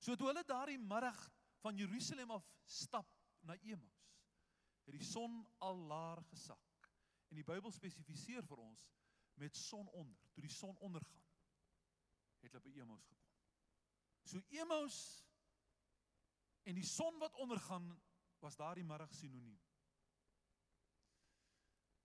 [0.00, 1.18] So toe hulle daardie middag
[1.60, 3.08] van Jerusalem af stap
[3.44, 4.04] na Emmaus,
[4.86, 6.88] het die son al laer gesak.
[7.30, 8.86] En die Bybel spesifiseer vir ons
[9.40, 11.26] met son onder, toe die son ondergaan,
[12.40, 13.34] het hulle by Emmaus gekom.
[14.28, 15.00] So Emmaus
[16.62, 17.88] En die son wat ondergaan
[18.40, 19.60] was daardie middag sinoniem.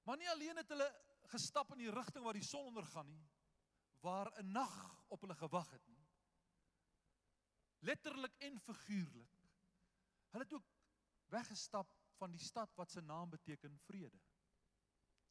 [0.05, 0.87] Maar nie alleen het hulle
[1.33, 3.23] gestap in die rigting waar die son ondergaan nie,
[4.05, 4.75] waar 'n nag
[5.07, 6.03] op hulle gewag het nie.
[7.79, 9.33] Letterlik en figuurlik.
[10.29, 10.69] Hulle het ook
[11.25, 14.21] weggestap van die stad wat se naam beteken vrede.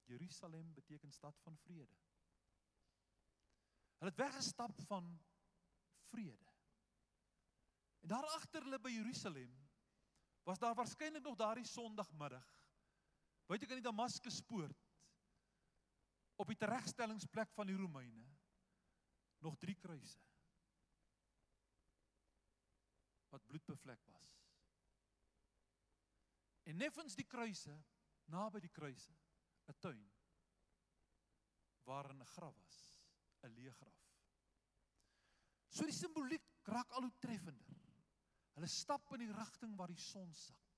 [0.04, 1.96] Jerusalem beteken stad van vrede.
[3.98, 5.20] Hulle het weggestap van
[6.10, 6.53] vrede.
[8.04, 9.52] En daar agter hulle by Jerusalem
[10.44, 12.44] was daar waarskynlik nog daardie Sondagmiddag.
[13.48, 14.82] Jy kan die Damaskus poort
[16.36, 18.26] op die teregstellingsplek van die Romeine
[19.40, 20.20] nog drie kruise
[23.32, 24.34] wat bloedbevlek was.
[26.68, 27.72] En neffens die kruise,
[28.30, 29.16] naby die kruise,
[29.68, 30.04] 'n tuin
[31.88, 33.00] waarin 'n graf was,
[33.42, 34.04] 'n leë graf.
[35.68, 37.83] So die simboliek raak al hoe treffender.
[38.54, 40.70] Hulle stap in die rigting waar die son sak.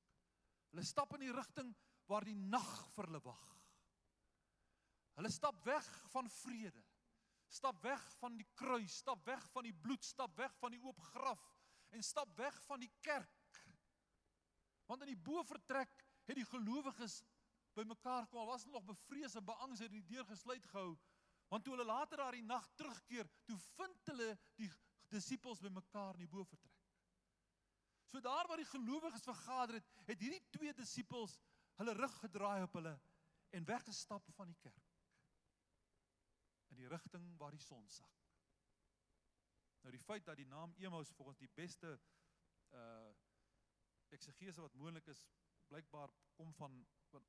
[0.72, 1.74] Hulle stap in die rigting
[2.10, 3.44] waar die nag vir hulle wag.
[5.16, 6.82] Hulle stap weg van vrede.
[7.48, 10.98] Stap weg van die kruis, stap weg van die bloed, stap weg van die oop
[11.12, 11.44] graf
[11.94, 13.60] en stap weg van die kerk.
[14.90, 17.20] Want in die bovertrek het die gelowiges
[17.76, 18.40] bymekaar kom.
[18.42, 20.96] Al was hulle nog bevrees en beangs het die deur gesluit gehou.
[21.48, 24.70] Want toe hulle later daardie nag terugkeer, toe vind hulle die
[25.12, 26.75] disippels bymekaar in die bovertrek.
[28.10, 31.40] So daar waar die gelowiges vergader het, het hierdie twee disippels
[31.76, 32.94] hulle rug gedraai op hulle
[33.56, 34.92] en weggestap van die kerk.
[36.72, 38.22] In die rigting waar die son sak.
[39.82, 41.98] Nou die feit dat die naam Emmaus volgens die beste
[42.74, 43.14] uh
[44.14, 45.24] eksegese wat moontlik is,
[45.66, 46.76] blykbaar kom van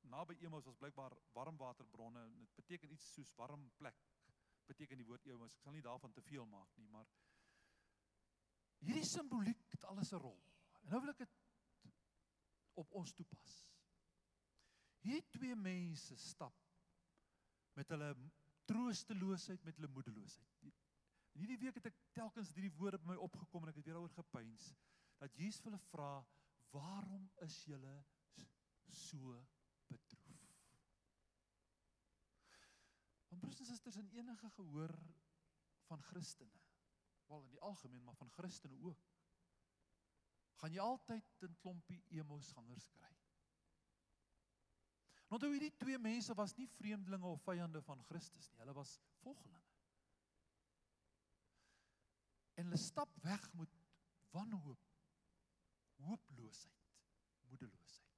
[0.06, 3.98] naby Emmaus was blykbaar warmwaterbronne en dit beteken iets soos warm plek.
[4.66, 5.56] Beteken die woord Emmaus.
[5.56, 7.08] Ek sal nie daarvan te veel maak nie, maar
[8.86, 10.38] Hierdie simboliek het alles 'n rol.
[10.88, 11.32] En nou wil ek dit
[12.80, 13.56] op ons toepas.
[15.04, 16.54] Hierdie twee mense stap
[17.76, 18.08] met hulle
[18.70, 20.62] troosteloosheid, met hulle moedeloosheid.
[20.64, 23.98] En hierdie week het ek telkens hierdie woorde by my opgekom en ek het weer
[23.98, 24.70] daaroor gepeins
[25.20, 26.24] dat Jesus hulle vra,
[26.72, 27.94] "Waarom is julle
[28.88, 29.36] so
[29.92, 30.48] bedroef?"
[33.28, 34.96] Want broers en susters in enige gehoor
[35.92, 36.64] van Christene,
[37.26, 39.04] wel in die algemeen, maar van Christene ook,
[40.58, 43.14] gaan jy altyd 'n klompie emos gangers kry.
[45.28, 48.98] Want hoe hierdie twee mense was nie vreemdelinge of vyande van Christus nie, hulle was
[49.20, 49.74] volgelinge.
[52.58, 53.74] En hulle stap weg met
[54.32, 54.86] wanhoop,
[56.02, 56.94] hooploosheid,
[57.50, 58.16] moedeloosheid.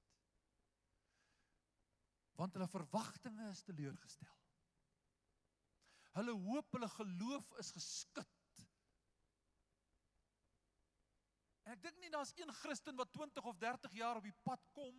[2.39, 4.37] Want hulle verwagtinge is teleurgestel.
[6.15, 8.40] Hulle hoop, hulle geloof is geskit.
[11.71, 14.65] En ek dink nie daar's een Christen wat 20 of 30 jaar op die pad
[14.75, 14.95] kom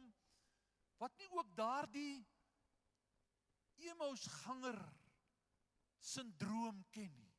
[1.02, 2.22] wat nie ook daardie
[3.90, 4.78] Emmaus ganger
[6.00, 7.35] sindroom ken nie.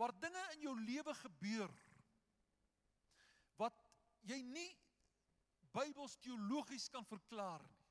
[0.00, 1.76] Waar dinge in jou lewe gebeur
[3.60, 3.84] wat
[4.32, 4.70] jy nie
[5.76, 7.84] Bybels teologies kan verklaar nie.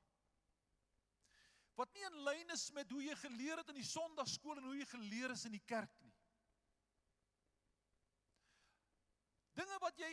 [1.77, 4.79] Wat nie in lyn is met hoe jy geleer het in die Sondagskool en hoe
[4.79, 6.14] jy geleer is in die kerk nie.
[9.55, 10.11] Dinge wat jy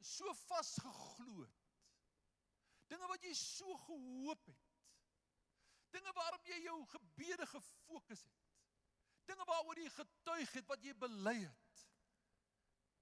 [0.00, 1.62] so vasgeglo het.
[2.90, 4.64] Dinge wat jy so gehoop het.
[5.94, 8.42] Dinge waarop jy jou gebede gefokus het.
[9.26, 11.82] Dinge waaroor jy getuig het wat jy bely het.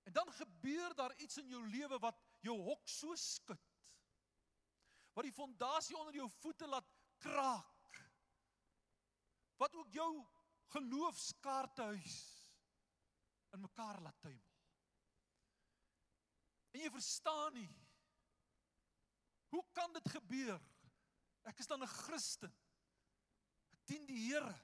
[0.05, 3.61] En dan gebeur daar iets in jou lewe wat jou hok so skud.
[5.17, 6.89] Wat die fondasie onder jou voete laat
[7.25, 8.01] kraak.
[9.61, 10.11] Wat ook jou
[10.75, 12.17] geloofskaarthuis
[13.55, 14.54] in mekaar laat tuimel.
[16.75, 17.71] En jy verstaan nie.
[19.55, 20.61] Hoe kan dit gebeur?
[21.47, 22.55] Ek is dan 'n Christen.
[23.73, 24.55] Ek dien die Here.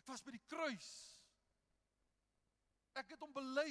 [0.00, 0.90] Ek was by die kruis.
[2.94, 3.70] Ek het hom bely.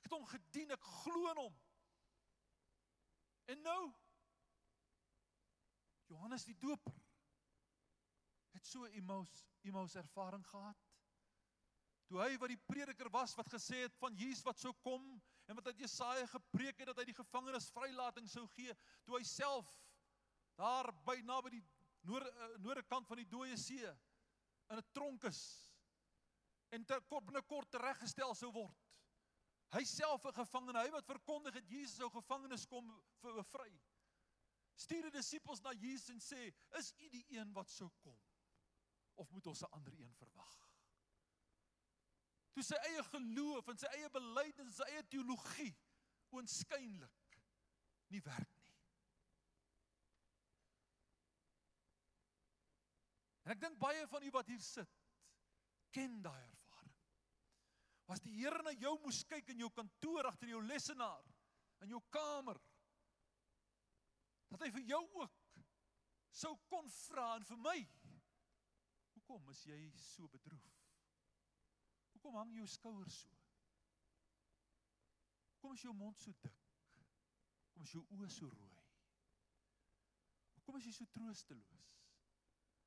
[0.00, 1.60] Ek het hom gedien, ek glo in hom.
[3.50, 3.92] En nou
[6.10, 6.94] Johannes die Doper
[8.54, 10.86] het so Emmaus Emmaus ervaring gehad.
[12.10, 15.04] Toe hy wat die prediker was wat gesê het van Jesus wat sou kom
[15.50, 19.24] en wat uit Jesaja gepreek het dat hy die gevangenes vrylating sou gee, toe hy
[19.26, 19.66] self
[20.60, 21.64] daar by naby die
[22.06, 23.82] noorde uh, noorde kant van die dooie see
[24.70, 25.40] in 'n tronk is
[26.70, 28.86] en ter kort binnekort tereggestel sou word.
[29.74, 32.86] Hy self 'n gevangene, hy wat verkondig het Jesus sou gevangenes kom
[33.20, 33.72] bevry.
[34.74, 38.18] Stuur die disippels na Jesus en sê: "Is u die een wat sou kom
[39.14, 40.69] of moet ons 'n ander een verwag?"
[42.54, 45.72] Toe sy eie geloof en sy eie belydenis en sy eie teologie
[46.34, 47.36] oënskynlik
[48.10, 48.78] nie werk nie.
[53.44, 54.98] En ek dink baie van u wat hier sit
[55.94, 56.96] ken daai ervaring.
[58.10, 61.26] Was die Here na jou moes kyk in jou kantoor agter jou lesenaar
[61.84, 62.58] in jou kamer
[64.50, 65.62] dat hy vir jou ook
[66.34, 67.78] sou kon vra en vir my
[69.14, 70.79] hoekom is jy so bedroef?
[72.20, 73.28] Hoekom hang jou skouers so?
[75.54, 76.58] Hoekom is jou mond so dik?
[77.64, 78.82] Hoekom is jou oë so rooi?
[80.58, 81.86] Hoekom is jy so troosteloos?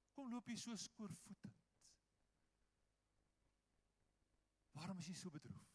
[0.03, 1.57] Hoekom loop jy so skoorvoetend?
[4.77, 5.73] Waarom is jy so bedroef?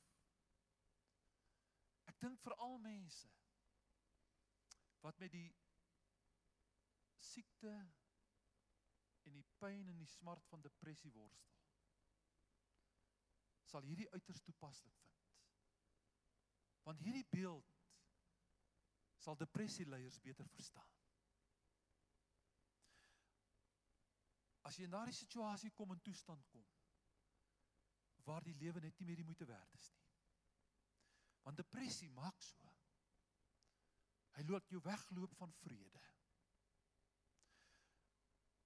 [2.14, 3.34] Ek dink vir al mense
[5.02, 5.50] wat met die
[7.26, 7.74] siekte
[9.26, 11.57] en die pyn en die smart van depressie worstel
[13.68, 15.26] sal hierdie uiters toepaslik vind.
[16.88, 17.74] Want hierdie beeld
[19.20, 20.94] sal depressieleiers beter verstaan.
[24.68, 26.66] As jy in daardie situasie kom en toestand kom
[28.28, 30.04] waar die lewe net nie meer die moeite werd is nie.
[31.46, 32.60] Want depressie maak so.
[34.36, 36.02] Hy laat jou wegloop van vrede.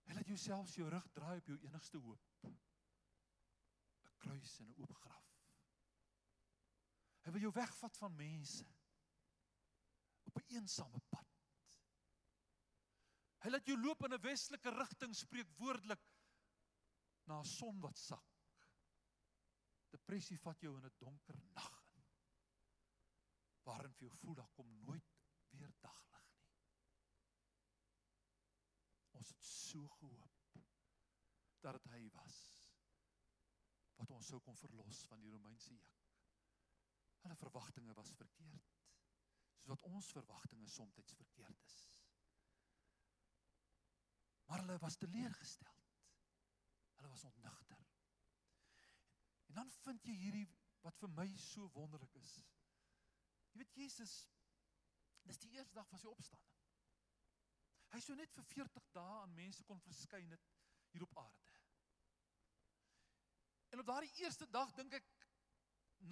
[0.09, 2.27] Hy laat jou selfs jou rug draai op jou enigste hoop
[4.23, 5.29] kruis en 'n oop graf.
[7.23, 8.67] Hy wil jou wegvat van mense
[10.31, 11.29] op 'n eensame pad.
[13.43, 16.05] Hy laat jou loop in 'n westelike rigting spreek woordelik
[17.27, 18.29] na 'n son wat sak.
[19.91, 22.05] Depressie vat jou in 'n donker nag in.
[23.63, 25.11] Waarin vir jou voel daar kom nooit
[25.51, 26.41] weer daglig nie.
[29.11, 30.31] Ons het so gehoop
[31.61, 32.62] dat dit hy was
[34.03, 35.99] wat ons sou kon verlos van die Romeinse juk.
[37.23, 38.71] Hulle verwagtinge was verkeerd.
[39.55, 41.77] Soos wat ons verwagtinge soms verkeerd is.
[44.49, 45.79] Maar hulle was teleurgestel.
[46.97, 47.87] Hulle was ontnigter.
[49.53, 50.49] En dan vind jy hierdie
[50.83, 52.33] wat vir my so wonderlik is.
[53.53, 54.17] Jy weet Jesus
[55.29, 56.59] dis die eerste dag van sy opstanding.
[57.93, 60.53] Hy sou net vir 40 dae aan mense kon verskyn het
[60.91, 61.52] hier op aarde.
[63.73, 65.07] En op daardie eerste dag dink ek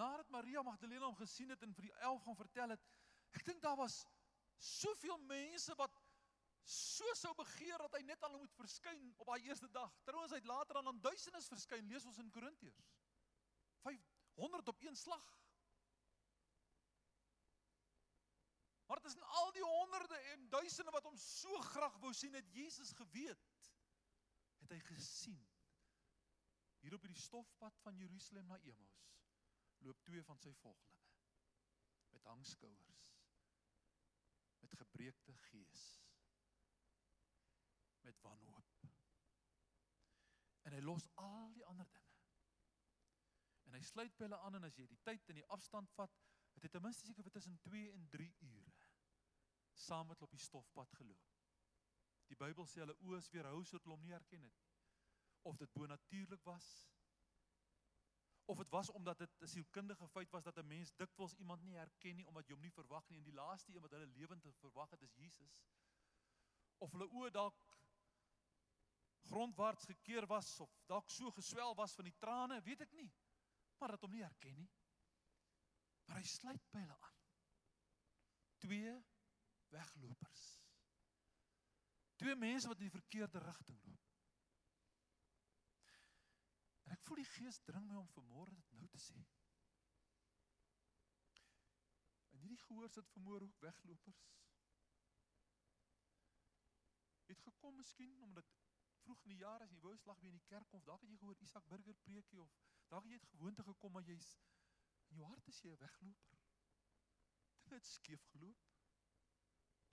[0.01, 2.87] nadat Maria Magdalena hom gesien het en vir die 11 gaan vertel het,
[3.37, 3.99] ek dink daar was
[4.61, 5.99] soveel mense wat
[6.71, 9.93] so sou begeer dat hy net aan hulle moet verskyn op daai eerste dag.
[10.07, 12.81] Trouwens hy het later aan aan duisendes verskyn, lees ons in Korintiërs.
[13.85, 15.29] 500 op een slag.
[18.89, 22.35] Maar dit is in al die honderde en duisende wat hom so graag wou sien
[22.35, 23.49] het Jesus geweet.
[24.65, 25.41] Het hy gesien.
[26.81, 29.09] Hier op hierdie stofpad van Jerusalem na Emmaus
[29.85, 31.09] loop twee van sy volgelinge
[32.13, 33.03] met hangskouers
[34.61, 35.85] met gebreekte gees
[38.01, 38.89] met wanhoop.
[40.63, 42.17] En hy los al die ander dinge.
[43.69, 46.17] En hy sluit by hulle aan en as jy die tyd en die afstand vat,
[46.57, 48.73] het hy ten minste seker vir tussen 2 en 3 ure
[49.81, 51.29] saam met hulle op die stofpad geloop.
[52.33, 54.70] Die Bybel sê hulle oë is weerhou sodat hulle hom nie herken het
[55.43, 56.71] of dit bonatuurlik was
[58.51, 61.77] of dit was omdat dit 'n sielkundige feit was dat 'n mens dikwels iemand nie
[61.77, 64.43] herken nie omdat jy hom nie verwag nie en die laaste een wat hulle lewend
[64.59, 65.61] verwag het is Jesus
[66.79, 67.67] of hulle oë dalk
[69.31, 73.11] grondwaarts gekeer was of dalk so geswel was van die trane, weet ek nie.
[73.81, 74.69] Maar dat hom nie herken nie.
[76.09, 77.19] Maar hy sluit by hulle aan.
[78.65, 78.95] Twee
[79.73, 80.47] weglopers.
[82.21, 84.10] Twee mense wat in die verkeerde rigting loop.
[86.91, 89.21] En ek voel die Gees dring my om vanmôre dit nou te sê.
[92.35, 94.25] En hierdie gehoor sit vanmôre ook weglopers.
[97.31, 98.51] Het gekom miskien omdat
[99.05, 101.15] vroeg in die jaar as jy wou slag by in die kerk of dalk het
[101.15, 102.59] jy gehoor Isak Burger preekie of
[102.91, 104.33] dalk het jy het gewoonte gekom maar jy's
[105.15, 106.43] in jou hart is jy 'n wegloper.
[107.63, 108.67] Dinge het skeef geloop.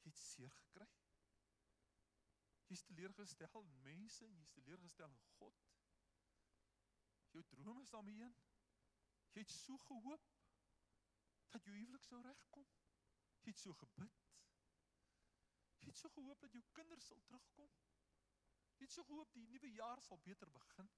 [0.02, 0.90] Jy het seer gekry.
[2.68, 5.68] Jy's teleurgestel in mense en jy's teleurgestel in God.
[7.38, 8.36] Jou drome is daarmee een.
[9.32, 10.24] Jy het so gehoop
[11.54, 12.66] dat jou huwelik sou regkom.
[13.46, 14.24] Jy het so gebid.
[15.84, 17.76] Jy het so gehoop dat jou kinders sal terugkom.
[18.80, 20.90] Jy het so gehoop die nuwe jaar sal beter begin.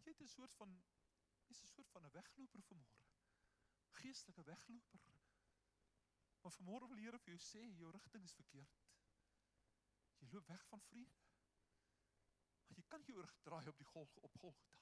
[0.00, 0.72] Jy het 'n soort van
[1.52, 3.04] is 'n soort van 'n wegloper vanmôre.
[4.00, 5.00] Geestelike wegloper.
[6.40, 8.80] Maar vanmôre wil die Here vir jou sê jou rigting is verkeerd.
[10.18, 11.20] Jy loop weg van vrede.
[12.66, 14.81] Maar jy kan jou rug draai op die golf op Golgotha.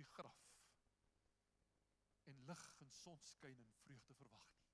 [0.00, 0.46] Die graf.
[2.30, 4.68] En lig en sonskyn en vreugde verwag nie.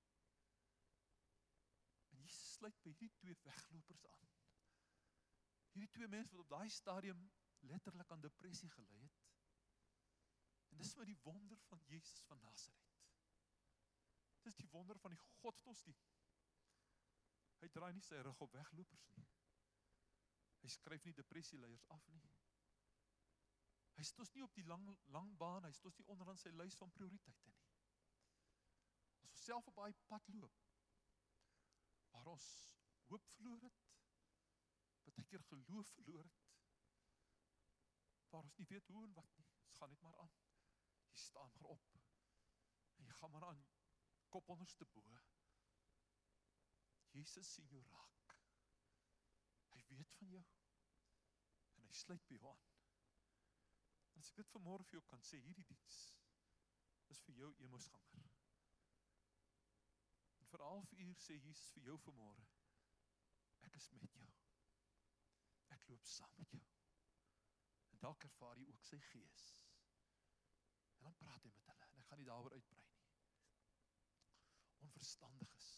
[2.13, 4.29] En Jesus sluit by hierdie twee weglopers aan.
[5.73, 7.25] Hierdie twee mense wat op daai stadium
[7.67, 9.25] letterlik aan depressie gelei het.
[10.71, 12.95] En dis maar die wonder van Jesus van Nasaret.
[14.47, 15.99] Dis die wonder van die God wat ons dien.
[17.59, 19.27] Hy draai nie sy rug op weglopers nie.
[20.61, 22.23] Hy skryf nie depressieleiers af nie.
[23.97, 26.93] Hy stos nie op die lang lang baan, hy stos nie onderaan sy lys van
[26.93, 27.63] prioriteite nie.
[29.15, 30.63] As ons self op daai pad loop
[32.13, 32.47] waar ons
[33.09, 33.81] hoop verloor het,
[35.07, 36.45] partykeer geloof verloor het.
[38.29, 39.47] Waar ons nie weet hoe en wat nie.
[39.65, 40.33] Ons gaan net maar aan.
[41.09, 41.97] Jy staan maar op.
[42.97, 43.65] En jy gaan maar aan
[44.29, 45.03] kop onderste bo.
[47.15, 48.35] Jesus sien jou raak.
[49.73, 50.43] Hy weet van jou.
[51.77, 52.76] En hy sluit by jou aan.
[54.17, 55.99] En as ek dit vanmôre vir jou kan sê, hierdie diens
[57.13, 58.25] is vir jou emosganger.
[60.41, 62.47] En vir 'n halfuur sê Jesus vir jou vanmôre,
[63.69, 64.17] ek is met jou
[65.87, 66.65] loop saam met jou.
[67.91, 69.45] En dalk ervaar jy ook sy gees.
[70.97, 73.05] En dan praat hy met hulle en ek gaan nie daaroor uitbrei nie.
[74.87, 75.69] Onverstandiges.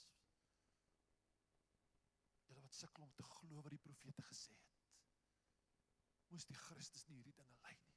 [2.50, 4.76] Julle wat sukkel om te glo wat die profete gesê het.
[6.34, 7.89] Moes die Christus nie hierdie dinge lei nie.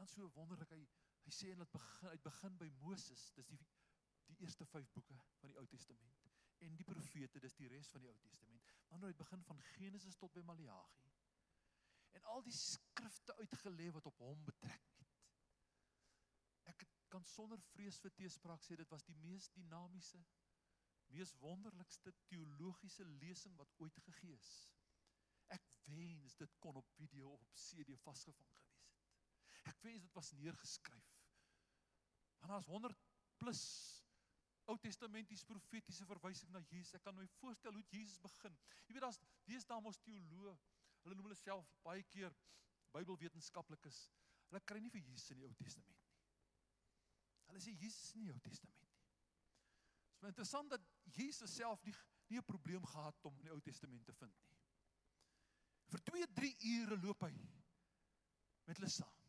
[0.00, 0.80] Dan so wonderlik hy
[1.26, 3.58] hy sê en dit begin uit begin by Moses, dis die
[4.30, 6.22] die eerste 5 boeke van die Ou Testament
[6.64, 8.64] en die profete, dis die res van die Ou Testament.
[8.88, 11.12] Maar nou het begin van Genesis tot by Maleagi.
[12.16, 15.12] En al die skrifte uitgelê wat op hom betrek het.
[16.72, 20.24] Ek kan sonder vrees vir teespraak sê dit was die mees dinamiese,
[21.12, 24.56] mees wonderlikste teologiese lesing wat ooit gegee is.
[25.52, 28.69] Ek wens dit kon op video of op CD vasgevang het.
[29.68, 31.08] Ek wens dit was neergeskryf.
[32.40, 32.96] Want daar's 100
[33.36, 33.64] plus
[34.70, 36.94] Ou Testamenties profetiese verwysing na Jesus.
[36.94, 38.54] Ek kan my voorstel hoe Jesus begin.
[38.86, 40.54] Jy weet daar's wees daar mos teoloë.
[41.02, 42.34] Hulle noem hulle self baie keer
[42.94, 44.04] Bybelwetenskaplikes.
[44.50, 46.14] Hulle kry nie vir Jesus in die Ou Testament nie.
[47.50, 48.94] Hulle sê Jesus in die Ou Testament nie.
[50.20, 50.86] Dit is interessant dat
[51.16, 51.96] Jesus self nie
[52.30, 54.58] nie 'n probleem gehad om in die Ou Testament te vind nie.
[55.90, 57.32] Vir 2, 3 ure loop hy
[58.66, 59.19] met hulle saam.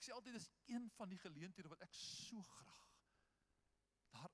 [0.00, 2.84] Ek sê altyd dis een van die geleenthede wat ek so graag
[4.14, 4.30] daar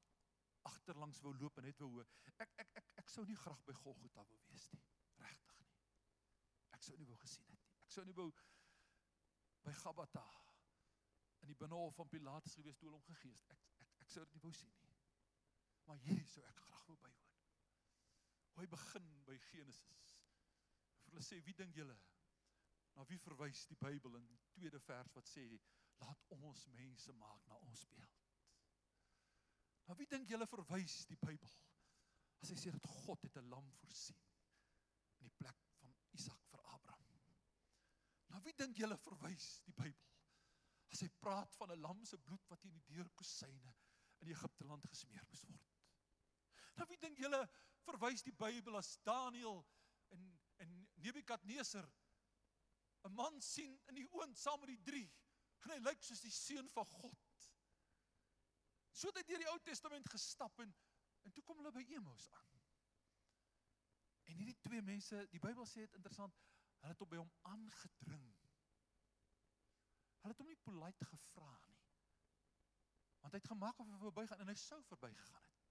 [0.70, 2.10] agterlangs wou loop en net wou hoor.
[2.30, 4.84] Ek ek ek ek sou nie graag by Golgotha wou wees nie.
[5.24, 5.72] Regtig nie.
[6.78, 7.74] Ek sou nie wou gesien het nie.
[7.82, 8.28] Ek sou nie wou
[9.66, 10.22] by Gabata
[11.42, 13.50] in die binnehof van Pilatus gewees toe hulle hom gegee het.
[13.56, 14.94] Ek ek ek sou dit nie wou sien nie.
[15.90, 17.42] Maar hierdie sou ek graag wou bywoon.
[18.52, 20.14] Hoe hy begin by Genesis.
[21.02, 21.98] Vir hulle sê, "Wie dink julle
[22.96, 25.44] na wie verwys die Bybel in die tweede vers wat sê,
[26.00, 28.24] "Laat ons mense maak na ons beeld."
[29.86, 31.52] Na wie dink julle verwys die Bybel?
[32.42, 34.22] As hy sê dat God het 'n lam voorsien
[35.20, 37.20] in die plek van Isak vir Abraham.
[38.28, 40.10] Na wie dink julle verwys die Bybel?
[40.90, 43.74] As hy praat van 'n lam se bloed wat in die deurkusyne
[44.18, 45.72] in Egipte land gesmeer moes word.
[46.76, 47.48] Na wie dink julle
[47.84, 49.66] verwys die Bybel as Daniël
[50.08, 51.88] en en Nebukadneser
[53.06, 55.06] 'n man sien in die oond saam met die drie
[55.64, 57.46] en hy lyk soos die seun van God.
[58.90, 60.74] So het hy deur die Ou Testament gestap en
[61.26, 62.52] en toe kom hulle by Emos aan.
[64.30, 66.36] En hierdie twee mense, die Bybel sê dit interessant,
[66.78, 68.28] hulle het op by hom aangedring.
[70.20, 71.80] Hulle het hom nie polite gevra nie.
[73.24, 75.66] Want hy het gemaak of hy verbygaan en hy sou verbygegaan het.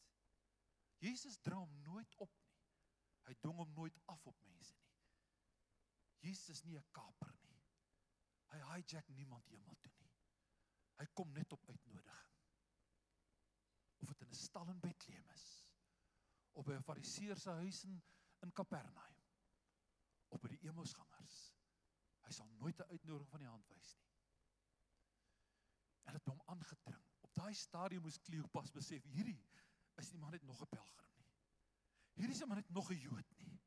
[1.06, 2.60] Jesus dra hom nooit op nie.
[3.30, 4.85] Hy dwing hom nooit af op mense nie.
[6.20, 7.61] Jesus is nie 'n kaper nie.
[8.51, 10.13] Hy hijack niemand hemel toe nie.
[10.97, 12.34] Hy kom net op uitnodiging.
[13.99, 15.70] Of dit in 'n stal in Bethlehem is,
[16.51, 18.03] of by 'n Fariseer se huis in
[18.41, 19.16] in Kapernaum,
[20.30, 21.38] of by die Emmausgangers.
[22.26, 24.11] Hy sal nooit 'n uitnodiging van die hand wys nie.
[26.05, 27.03] En dit hom aangedring.
[27.22, 29.41] Op daai stadium moes Kleopas besef hierdie
[30.01, 31.32] is nie maar net nog 'n pelgrim nie.
[32.13, 33.59] Hierdie is maar net nog 'n Jood nie.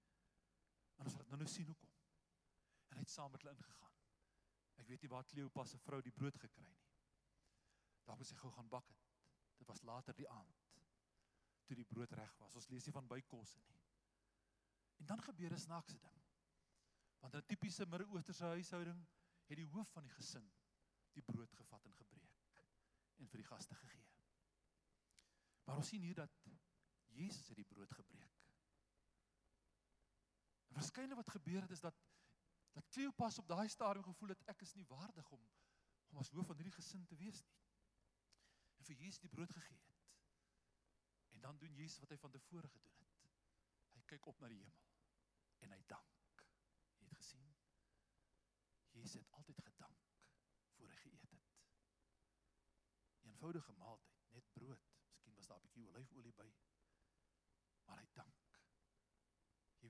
[0.97, 1.88] En ons het nou nou sien hoekom.
[2.99, 3.99] Hy het saam met hulle ingegaan.
[4.83, 6.87] Ek weet nie waar Kleopas se vrou die brood gekry nie.
[8.09, 9.05] Daar moes hy gou gaan bak het.
[9.61, 10.65] Dit was later die aand
[11.69, 12.57] toe die brood reg was.
[12.57, 13.83] Ons lees nie van bykosse nie.
[14.99, 16.19] En dan gebeur 'n snaakse ding.
[17.21, 19.07] Want 'n tipiese Midde-Oosterse huishouding
[19.47, 20.51] het die hoof van die gesin
[21.13, 22.35] die brood gevat en gebreek
[23.17, 24.07] en vir die gaste gegee.
[25.65, 26.31] Maar ons sien hier dat
[27.07, 28.37] Jesus het die brood gebreek.
[30.69, 31.95] En waarskynlik wat gebeur het is dat
[32.73, 35.49] dat Kleopas op daai stadium gevoel het ek is nie waardig om
[36.09, 37.57] om as hoof van hierdie gesin te wees nie.
[38.81, 39.99] En vir Jesus die brood gegee het.
[41.37, 43.19] En dan doen Jesus wat hy van tevore gedoen het.
[43.93, 44.87] Hy kyk op na die hemel
[45.67, 46.45] en hy dank.
[46.99, 47.45] Jy het gesien?
[48.97, 50.09] Jesus het altyd gedank
[50.79, 51.47] voor hy geëet het.
[53.29, 54.91] Eenvoudige maaltyd, net brood.
[55.13, 56.51] Miskien was daar 'n bietjie olyfolie by.
[57.85, 58.48] Maar hy dank.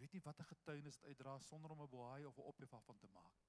[0.09, 3.09] Weet nie watter getuienis dit uitdra sonder om 'n bohaai of 'n ophef van te
[3.16, 3.42] maak.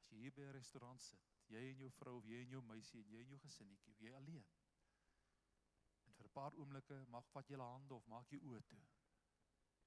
[0.00, 2.62] As jy hier by 'n restaurant sit, jy en jou vrou of jy en jou
[2.62, 4.48] meisie en jy en jou gesinnetjie, jy alleen.
[6.04, 8.82] En vir 'n paar oomblikke mag vat jy julle hande of maak jy oë toe.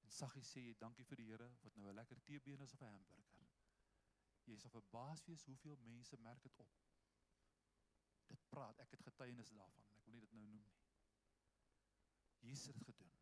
[0.02, 2.80] En saggies sê jy dankie vir die Here wat nou 'n lekker teebeen is of
[2.80, 3.46] 'n hamburger.
[4.44, 6.72] Jy sal verbaas wees hoeveel mense merk dit op.
[8.26, 10.72] Dit praat, ek het getuienis daarvan en ek wil nie dit nou noem nie.
[12.40, 13.21] Jesus het gedoen.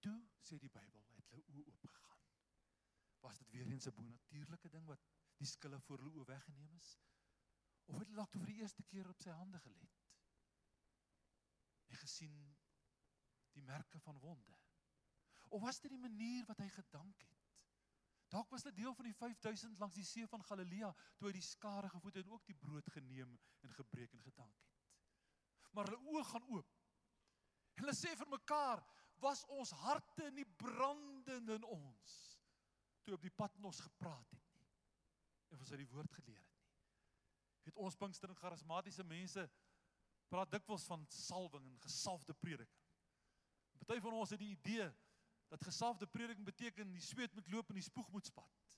[0.00, 2.26] Toe sê die Bybel, het hulle oë oop gegaan.
[3.24, 5.02] Was dit weer eens 'n bonatuurlike ding wat
[5.36, 6.96] die skille voor hulle oë weggeneem is?
[7.84, 10.00] Of het hulle dalk vir die eerste keer op sy hande gelet?
[11.90, 12.56] En gesien
[13.52, 14.56] die merke van wonde?
[15.50, 17.40] Of was dit die manier wat hy gedank het?
[18.30, 21.42] Dalk was dit deel van die 5000 langs die see van Galilea toe hy die
[21.42, 23.32] skare gevoed het en ook die brood geneem
[23.66, 24.76] en gebreek en gedank het.
[25.74, 26.76] Maar hulle oë gaan oop.
[27.80, 28.82] Hulle sê vir mekaar,
[29.22, 32.16] was ons harte nie brandend in ons
[33.04, 34.68] toe op die pad met ons gepraat het nie
[35.50, 36.68] en ons uit die woord geleer het nie.
[37.60, 39.46] Jy weet ons Pinkster en charismatiese mense
[40.30, 42.80] praat dikwels van salwing en gesalfde prediking.
[43.90, 44.86] Party van ons het die idee
[45.50, 48.76] dat gesalfde prediking beteken die sweet moet loop en die spoeg moet spat.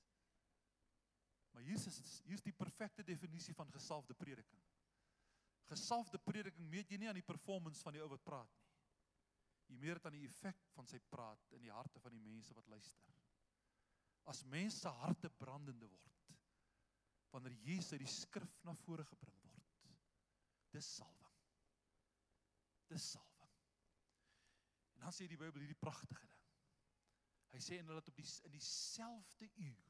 [1.53, 4.63] Maar hier is hier's die perfekte definisie van gesalfde prediking.
[5.69, 8.62] Gesalfde prediking meet jy nie aan die performance van die ou wat praat nie.
[9.73, 12.53] Jy meet dit aan die effek van sy praat in die harte van die mense
[12.55, 13.15] wat luister.
[14.29, 16.11] As mense harte brandende word
[17.33, 19.69] wanneer Jesus uit die skrif na vore gebring word,
[20.75, 21.39] dis salwing.
[22.93, 23.55] Dis salwing.
[24.93, 26.45] En dan sê die Bybel hierdie pragtige ding.
[27.55, 29.89] Hy sê en hulle het op die in dieselfde uur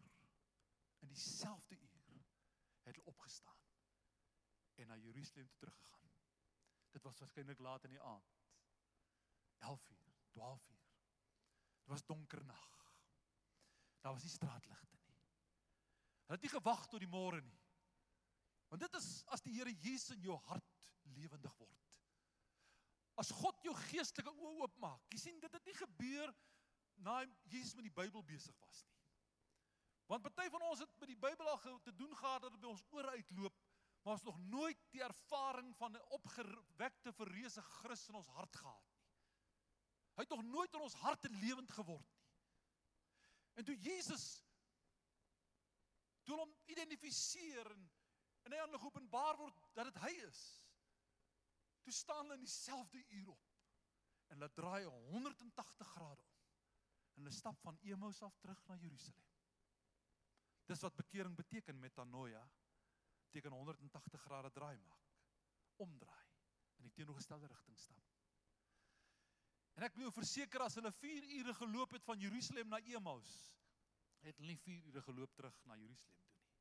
[1.03, 1.99] in dieselfde uur
[2.87, 3.59] het hulle opgestaan
[4.75, 6.11] en na Jerusalem toe teruggegaan.
[6.91, 8.42] Dit was waarskynlik laat in die aand.
[9.63, 10.87] 11 uur, 12 uur.
[11.83, 12.69] Dit was donker nag.
[14.03, 15.19] Daar was nie straatligte nie.
[16.27, 17.61] Hulle het nie gewag tot die môre nie.
[18.73, 20.79] Want dit is as die Here Jesus in jou hart
[21.15, 21.91] lewendig word.
[23.21, 25.05] As God jou geestelike oë oopmaak.
[25.13, 26.33] Jy sien dit het nie gebeur
[27.05, 27.21] na
[27.53, 28.99] Jesus met die Bybel besig was nie.
[30.11, 32.73] Want party van ons het met die Bybel al te doen gehad dat dit by
[32.73, 33.61] ons ore uitloop,
[34.03, 38.92] maar ons nog nooit die ervaring van 'n opgewekte verreëse Christus in ons hart gehad.
[40.17, 42.21] Hy het nog nooit in ons harte lewend geword nie.
[43.61, 44.27] En toe Jesus
[46.23, 47.91] toe hom identifiseer en
[48.43, 50.43] en hy aan hulle openbaar word dat dit hy is.
[51.87, 53.51] Toe staan hulle in dieselfde uur op.
[54.31, 56.41] En hulle draai 180 grade om.
[57.13, 59.29] En hulle stap van Emmaus af terug na Jerusalem.
[60.71, 62.43] Dis wat bekering beteken metanoia.
[63.29, 65.11] Beteken 180 grade draai maak.
[65.77, 66.29] Omdraai
[66.79, 68.12] in die teenoorgestelde rigting stap.
[69.83, 73.33] En ek wil jou verseker as hulle 4 ure geloop het van Jerusalem na Emmaus,
[74.23, 76.53] het hulle nie 4 ure geloop terug na Jerusalem toe nie.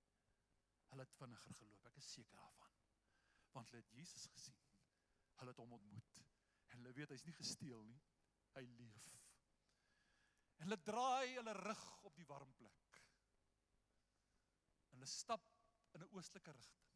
[0.90, 2.74] Hulle het vinniger geloop, ek is seker daarvan.
[3.54, 4.58] Want hulle het Jesus gesien.
[5.38, 6.18] Hulle het hom ontmoet.
[6.72, 8.02] En hulle weet hy's nie gesteel nie.
[8.58, 9.06] Hy leef.
[10.58, 12.82] En hulle draai hulle rug op die warm plek
[15.02, 15.46] hulle stap
[15.96, 16.90] in 'n oostelike rigting.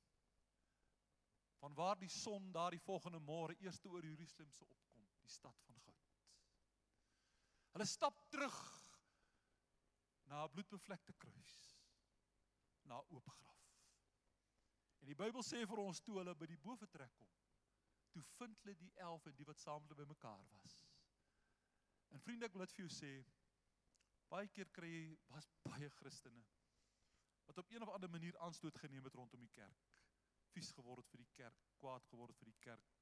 [1.57, 5.95] Vanwaar die son daardie volgende môre eers oor Jerusalem se opkom, die stad van goud.
[7.76, 8.57] Hulle stap terug
[10.32, 11.55] na 'n bloedbevlekte kruis,
[12.88, 13.63] na oop graf.
[15.01, 17.34] En die Bybel sê vir ons toe hulle by die boefretrek kom,
[18.11, 20.78] toe vind hulle die 11 en die wat saam met hulle bymekaar was.
[22.15, 23.11] En vriende, ek wil dit vir jou sê,
[24.32, 26.45] baie keer kry jy was baie Christene
[27.45, 29.84] wat op een of ander manier aanstoot geneem het rondom die kerk.
[30.55, 32.95] Vies geword het vir die kerk, kwaad geword het vir die kerk.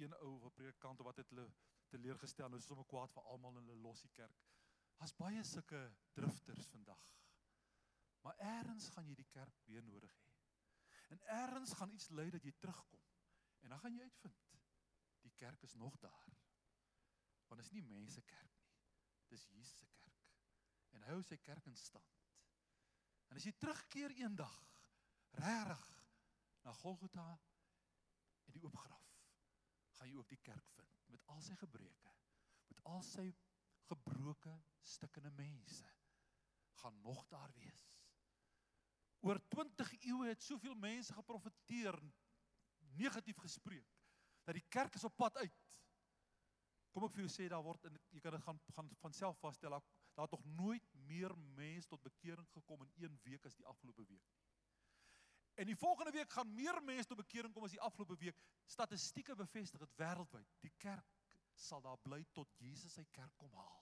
[0.00, 1.50] Een ou of 'n predikant wat het hulle
[1.90, 4.46] teleurgestel, nou is sommer kwaad vir almal en hulle los die kerk.
[5.00, 5.80] Daar's baie sulke
[6.16, 7.06] drifters vandag.
[8.24, 10.28] Maar eers gaan jy die kerk weer nodig hê.
[11.14, 13.02] En eers gaan iets lei dat jy terugkom.
[13.64, 14.46] En dan gaan jy uitvind
[15.24, 16.28] die kerk is nog daar.
[17.48, 18.70] Want dit is nie mense kerk nie.
[19.28, 20.28] Dis Jesus se kerk.
[20.96, 22.20] En hy hou sy kerk in stand.
[23.30, 24.56] En as jy terugkeer eendag
[25.38, 25.84] regtig
[26.64, 27.28] na Golgotha
[28.46, 29.12] en die oop graf,
[29.98, 32.12] gaan jy ook die kerk vind met al sy gebreke,
[32.70, 33.26] met al sy
[33.90, 35.88] gebroke stukkende mense
[36.80, 37.86] gaan nog daar wees.
[39.20, 41.98] Oor 20 eeue het soveel mense geprofeteer
[42.96, 43.98] negatief gespreek
[44.44, 45.66] dat die kerk is op pad uit.
[46.90, 49.38] Kom ek vir jou sê daar word en jy kan dit gaan gaan van self
[49.42, 49.84] vasstel daar
[50.16, 54.04] daar het nog nooit meer mense tot bekering gekom in een week as die afgelope
[54.08, 54.49] week nie.
[55.54, 58.38] En die volgende week gaan meer mense tot bekering kom as die afgelope week.
[58.64, 60.54] Statistieke bevestig dit wêreldwyd.
[60.64, 61.16] Die kerk
[61.54, 63.78] sal daar bly tot Jesus sy kerk kom haal.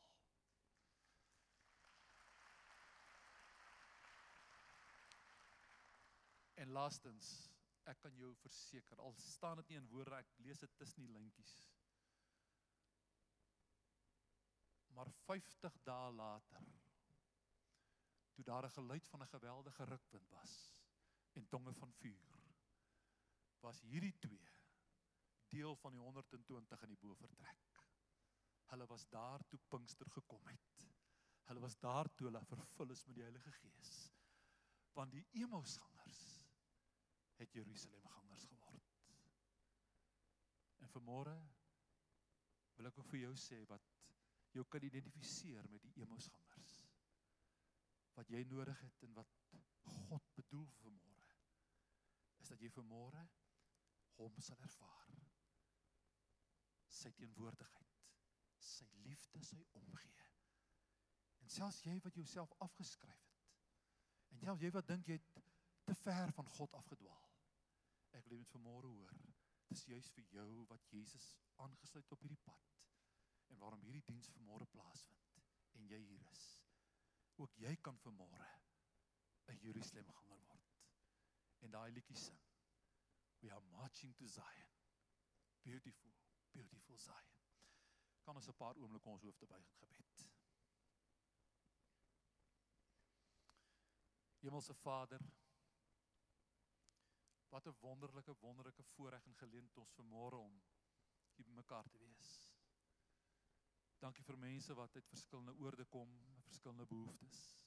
[6.58, 7.28] En laastens,
[7.86, 11.12] ek kan jou verseker, al staan dit nie in woorde, ek lees dit tussen die
[11.14, 11.54] lyntjies.
[14.98, 16.66] Maar 50 dae later
[18.34, 20.77] toe daar 'n geluid van 'n geweldige rukwind was
[21.38, 22.38] en tonge van vuur
[23.62, 24.54] was hierdie twee
[25.52, 27.78] deel van die 120 in die bovertrek.
[28.72, 30.84] Hulle was daar toe Pinkster gekom het.
[31.48, 33.92] Hulle was daar toe hulle vervul is met die Heilige Gees.
[34.98, 36.22] Want die Emmausgangers
[37.40, 38.92] het Jerusalem gangers geword.
[40.84, 41.36] En vanmôre
[42.76, 43.94] wil ek ook vir jou sê wat
[44.52, 46.80] jou kan identifiseer met die Emmausgangers.
[48.18, 49.38] Wat jy nodig het en wat
[49.88, 51.07] God bedoel vir môre
[52.48, 53.22] is dat jy vir môre
[54.16, 55.16] hom sal ervaar.
[56.98, 57.98] Sy teenwoordigheid,
[58.64, 60.28] sy liefde, sy omgee.
[61.44, 63.50] En selfs jy wat jouself afgeskryf het.
[64.32, 65.28] En selfs jy wat dink jy het
[65.84, 67.26] te ver van God afgedwaal.
[68.16, 69.12] Ek wil net vir môre hoor.
[69.68, 71.28] Dis juis vir jou wat Jesus
[71.60, 72.72] aangesluit op hierdie pad
[73.52, 75.36] en waarom hierdie diens vanmôre plaasvind
[75.76, 76.46] en jy hier is.
[77.36, 78.48] Ook jy kan vanmôre
[79.52, 80.67] 'n Jerusalem ganger word.
[81.58, 82.40] En daai liedjie sing.
[83.40, 84.72] We are marching to Zion.
[85.62, 86.14] Beautiful,
[86.50, 87.36] beautiful Zion.
[88.22, 90.26] Kan ons 'n paar oomblikke ons hoofde buig in gebed.
[94.38, 95.20] Hemelse Vader,
[97.48, 100.62] Wat 'n wonderlike wonderlike voorreg en geleentheid ons vanmôre om
[101.34, 102.52] hier bymekaar te wees.
[103.98, 106.12] Dankie vir mense wat uit verskillende oorde kom,
[106.44, 107.58] verskillende behoeftes.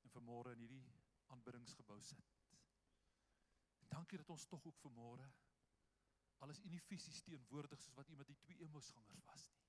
[0.00, 0.84] En vanmôre in hierdie
[1.26, 2.39] aanbiddingsgebou sit.
[3.90, 5.28] Dankie dat ons tog ook vanmôre
[6.44, 9.66] alles nie fisies teenwoordig soos wat iemand die twee emosgangers was nie.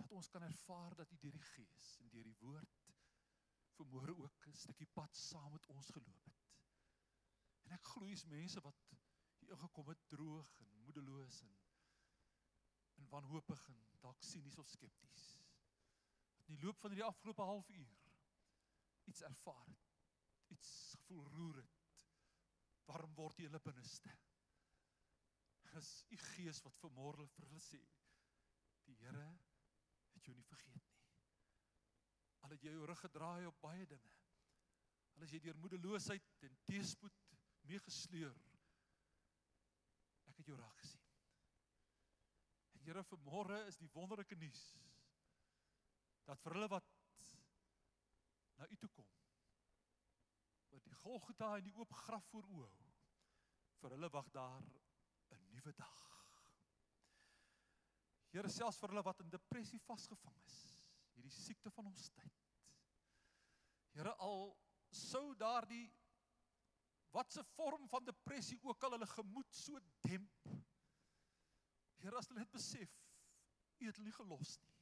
[0.00, 2.80] Dat ons kan ervaar dat U deur die Gees en deur die woord
[3.78, 6.42] vanmôre ook 'n stukkie pad saam met ons geloop het.
[7.64, 8.82] En ek glo dis mense wat
[9.38, 11.56] hier ingekom het droog en moedeloos en
[12.98, 15.26] en wanhoopig en dalk sinies of skepties.
[16.36, 17.98] Wat in die loop van hierdie afgelope halfuur
[19.04, 19.92] iets ervaar het,
[20.54, 21.77] iets gevoel roer het.
[22.88, 24.12] Warm word in hulle binneste.
[25.78, 27.80] Is u gees wat vanmôre vir hulle sê,
[28.88, 29.26] die Here
[30.14, 31.02] het jou nie vergeet nie.
[32.46, 34.14] Al het jy jou rug gedraai op baie dinge.
[35.14, 37.20] Al is jy deur moedeloosheid en teëspoed
[37.68, 38.36] meegesleur.
[40.32, 41.04] Ek het jou raak gesien.
[42.78, 44.64] En Here vanmôre is die wonderlike nuus
[46.28, 46.88] dat vir hulle wat
[48.58, 49.06] na u toe kom
[50.78, 52.92] wat die Golgotha en die oop graf voor oë hou
[53.78, 54.62] vir hulle wag daar
[55.34, 55.96] 'n nuwe dag.
[58.30, 60.58] Here selfs vir hulle wat in depressie vasgevang is,
[61.14, 62.44] hierdie siekte van ons tyd.
[63.92, 64.56] Here al
[64.90, 65.90] sou daardie
[67.10, 70.48] watse vorm van depressie ook al hulle gemoed so demp.
[71.98, 72.94] Here as hulle dit besef,
[73.80, 74.74] U het hulle nie gelos nie.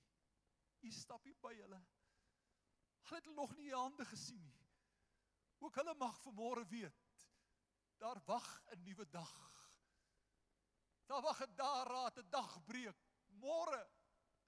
[0.83, 1.81] U stap hier by hulle.
[3.03, 4.66] Hulle het nog nie U hande gesien nie.
[5.59, 7.05] Ook hulle mag vanmôre weet
[7.99, 9.35] daar wag 'n nuwe dag.
[11.07, 12.99] Daar wag 'n daarraad 'n dag breek.
[13.27, 13.91] Môre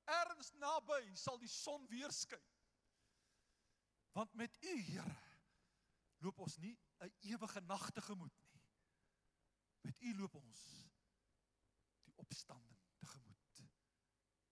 [0.05, 2.47] erns naby sal die son weer skyn.
[4.13, 5.23] Want met U Here
[6.19, 8.63] loop ons nie 'n ewige nag tegemoet nie.
[9.81, 10.63] Met U loop ons
[12.03, 13.63] die opstanding tegemoet.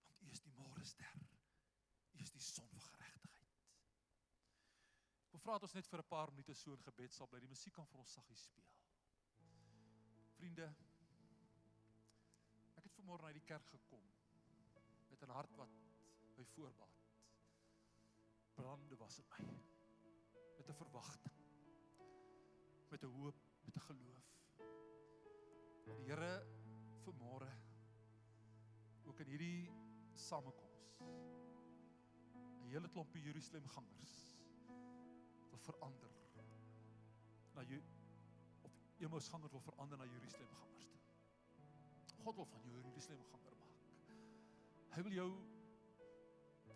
[0.02, 1.18] Want U is die môre ster.
[2.12, 2.95] U is die son van
[5.47, 7.38] vra dat ons net vir 'n paar minute so in gebed sal bly.
[7.40, 8.70] Die musiek kan vir ons saggies speel.
[10.38, 10.66] Vriende,
[12.76, 14.03] ek het vanmôre na die kerk gekom
[15.11, 15.70] met 'n hart wat
[16.36, 17.05] my voorbaat
[18.57, 19.47] brande was in my
[20.59, 21.38] met 'n verwagting
[22.90, 24.26] met 'n hoop, met 'n geloof.
[25.84, 26.47] Dat die Here
[27.05, 27.53] vanmôre
[29.05, 29.70] ook in hierdie
[30.14, 34.26] samekoms 'n hele klompie Jerusalem gangers
[35.57, 36.12] wil verander
[37.57, 37.80] na jy
[38.68, 40.90] of Emmaus gangers wil verander na Jerusalem gangers.
[42.24, 43.80] God wil van jou Jerusalem ganger maak.
[44.96, 45.30] Hy wil jou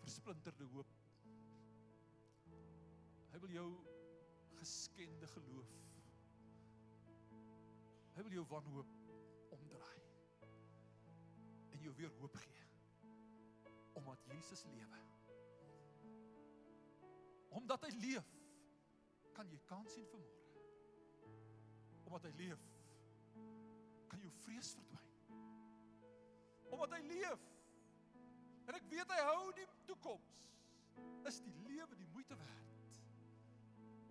[0.01, 0.97] versplinterde hoop.
[3.31, 3.69] Hy wil jou
[4.57, 5.69] geskende geloof
[8.11, 8.89] Hy wil jou wanhoop
[9.55, 10.01] omdraai.
[11.71, 12.65] En jou weer hoop gee.
[13.97, 14.99] Omdat Jesus lewe.
[17.61, 18.27] Omdat hy leef,
[19.41, 20.49] kan jy kans sien vir môre.
[22.05, 22.65] Omdat hy leef,
[24.11, 25.07] kan jou vrees verdwyn.
[26.69, 27.47] Omdat hy leef.
[28.69, 30.35] En ek weet hy hou die toekoms.
[31.25, 32.69] Is die lewe die moeite werd?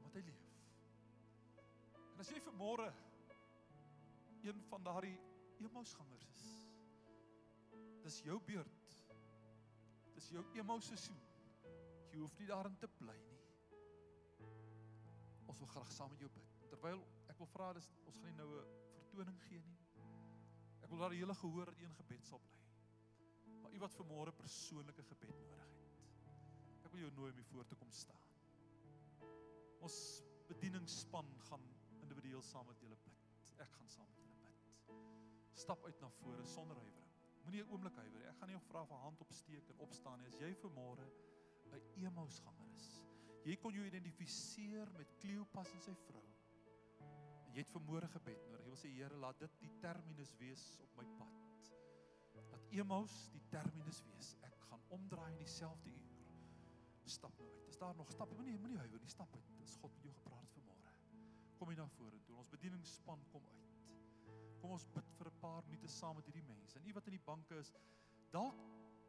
[0.01, 0.51] Omdat hy leef.
[2.17, 2.91] En as jy vir môre
[4.43, 5.15] een van daardie
[5.61, 6.47] Emmausgangers is.
[8.03, 8.97] Dis jou beurt.
[10.17, 11.23] Dis jou Emmaus seisoen.
[12.11, 13.40] Jy hoef nie daarin te bly nie.
[15.51, 16.57] Ons wil graag saam met jou bid.
[16.73, 19.79] Terwyl ek wil vra dis ons gaan nie nou 'n vertoning gee nie.
[20.83, 22.61] Ek wil dat die hele gehoor in een gebed sal bly.
[23.63, 26.85] Maar u wat vanmôre persoonlike gebed nodig het.
[26.85, 28.25] Ek wil jou nooi om hier voor te kom staan.
[29.81, 31.69] Ons bedieningsspan gaan
[32.01, 33.29] individueel saam met julle bid.
[33.59, 34.21] Ek gaan saam
[35.61, 37.13] stap uit na vore sonder huiwering.
[37.45, 38.29] Moenie 'n oomblik huiwer nie.
[38.29, 40.27] Ek gaan nie jou vra vir hand opsteek en opstaan nie.
[40.27, 41.07] As jy vanmôre
[41.73, 43.00] 'n Emmausganger is,
[43.45, 46.25] jy kon jou identifiseer met Kleopas en sy vrou.
[47.47, 48.65] En jy het vanmôre gebed nodig.
[48.65, 51.71] Jy wil sê Here, laat dit die terminus wees op my pad.
[52.51, 54.35] Dat Emmaus die terminus wees.
[54.47, 56.11] Ek gaan omdraai in dieselfde uur.
[57.11, 57.67] Stap nou uit.
[57.69, 58.31] Is daar nog stap?
[58.39, 59.11] Moenie moenie huiwer nie.
[59.11, 59.51] Stap uit.
[59.59, 60.95] Dis God met jou gepraat vanmôre.
[61.59, 62.37] Kom hier na vore toe.
[62.39, 63.67] Ons bedieningsspan kom uit.
[64.61, 66.79] Kom ons bid vir 'n paar minute saam met hierdie mense.
[66.79, 67.73] En u wat in die banke is,
[68.31, 68.55] dalk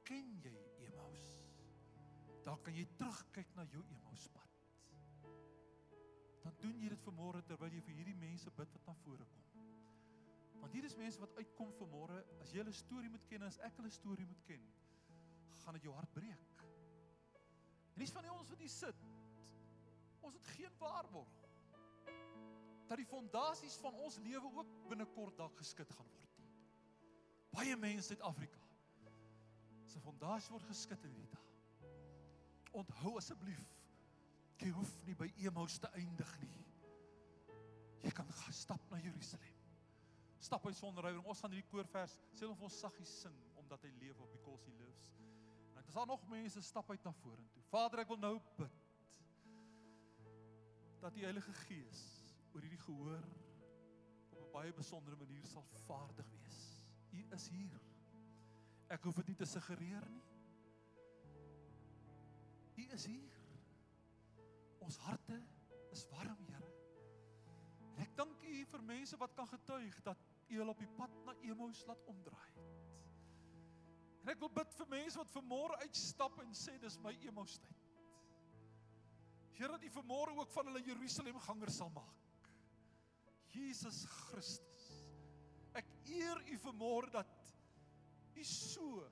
[0.03, 0.57] ken jy
[0.87, 1.50] Emmaus.
[2.45, 4.57] Dalk kan jy terugkyk na jou Emmauspad.
[6.41, 9.67] Dan doen jy dit vanmôre terwyl jy vir hierdie mense bid wat na vore kom.
[10.61, 13.77] Want hier is mense wat uitkom vanmôre, as jy hulle storie moet ken, as ek
[13.81, 14.65] hulle storie moet ken,
[15.63, 16.65] gaan dit jou hart breek.
[17.93, 19.05] En dis van die ons wat hier sit.
[20.25, 21.37] Ons het geen waarborg.
[22.91, 26.49] dat die fondasies van ons lewe ook binnekort dalk geskit gaan word nie.
[27.55, 28.59] Baie mense in Suid-Afrika
[29.87, 31.50] se fondasie word geskit in hierdie dag.
[32.71, 33.71] Onthou asseblief,
[34.61, 36.53] jy hoef nie by Emmaus te eindig nie.
[38.01, 39.57] Jy kan gaan stap na Jerusalem.
[40.41, 41.25] Stap hy sonder huiwer.
[41.29, 44.65] Ons gaan hierdie koorvers sê hulle vir ons saggies sing omdat hy lewe op because
[44.65, 45.11] he lives.
[45.69, 47.61] En dan is daar nog mense stap uit na vorentoe.
[47.69, 48.79] Vader, ek wil nou bid
[51.01, 52.01] dat die Heilige Gees
[52.53, 53.23] oor hierdie gehoor
[54.31, 56.59] op 'n baie besondere manier sal vaardig wees.
[57.11, 57.79] U is hier.
[58.89, 60.30] Ek hoef dit nie te suggereer nie.
[62.77, 63.39] U is hier.
[64.81, 65.37] Ons harte
[65.91, 66.69] is warm, Here.
[67.91, 71.13] En ek dank U vir mense wat kan getuig dat U hulle op die pad
[71.27, 72.71] na Emmaus laat omdraai het.
[74.21, 77.87] En ek wil bid vir mense wat vanmôre uitstap en sê dis my Emmaus tyd.
[79.57, 82.49] Here dat U vanmôre ook van hulle Jerusalem gangers sal maak.
[83.51, 84.85] Jesus Christus.
[85.77, 87.33] Ek eer U vanmôre dat
[88.37, 89.03] U so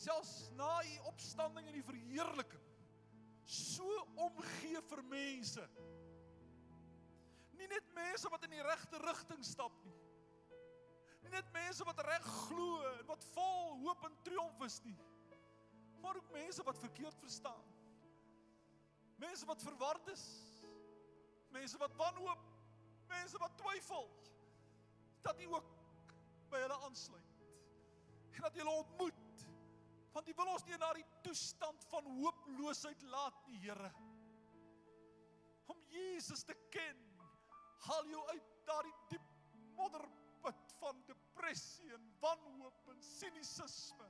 [0.00, 2.66] selfs na U opstanding en die verheerliking
[3.50, 3.86] so
[4.22, 5.64] omgee vir mense.
[7.58, 9.96] Nie net mense wat in die regte rigting stap nie.
[11.24, 14.96] Nie net mense wat reg glo en wat vol hoop en triomf is nie.
[16.00, 17.66] Maar ook mense wat verkeerd verstaan.
[19.20, 20.24] Mense wat verward is.
[21.52, 22.46] Mense wat wanhoop.
[23.10, 24.08] Mense wat twyfel.
[25.26, 25.74] Dat U ook
[26.50, 27.42] by hulle aansluit.
[28.30, 29.19] En dat jy hulle ontmoet.
[30.14, 33.90] Want U wil ons nie na die toestand van hooploosheid laat nie, Here.
[35.70, 37.04] Om Jesus te ken,
[37.86, 39.28] haal jou uit daardie diep
[39.78, 44.08] modderput van depressie en wanhoop en sinisisme.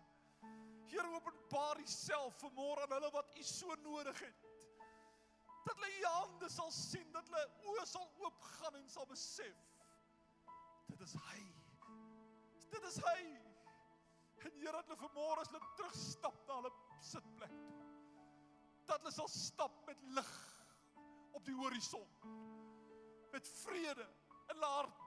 [0.91, 4.47] Here openbaar Uself vanmôre aan hulle wat U so nodig het
[5.65, 9.59] dat hulle u hande sal sien, dat hulle oë sal oopgaan en sal besef
[10.91, 11.43] dit is hy.
[12.73, 13.21] Dit is hy.
[14.41, 16.73] En Here dat hulle vanmôre as hulle terugstap na hulle
[17.05, 17.89] sitplek toe.
[18.89, 20.33] Dat hulle sal stap met lig
[21.37, 22.07] op die horison.
[23.33, 25.07] Met vrede in hulle hart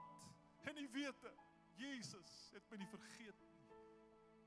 [0.70, 1.34] en die wete
[1.76, 3.80] Jesus het my nie vergeet nie.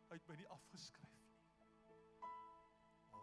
[0.07, 1.35] Hy het my nie afgeskryf nie.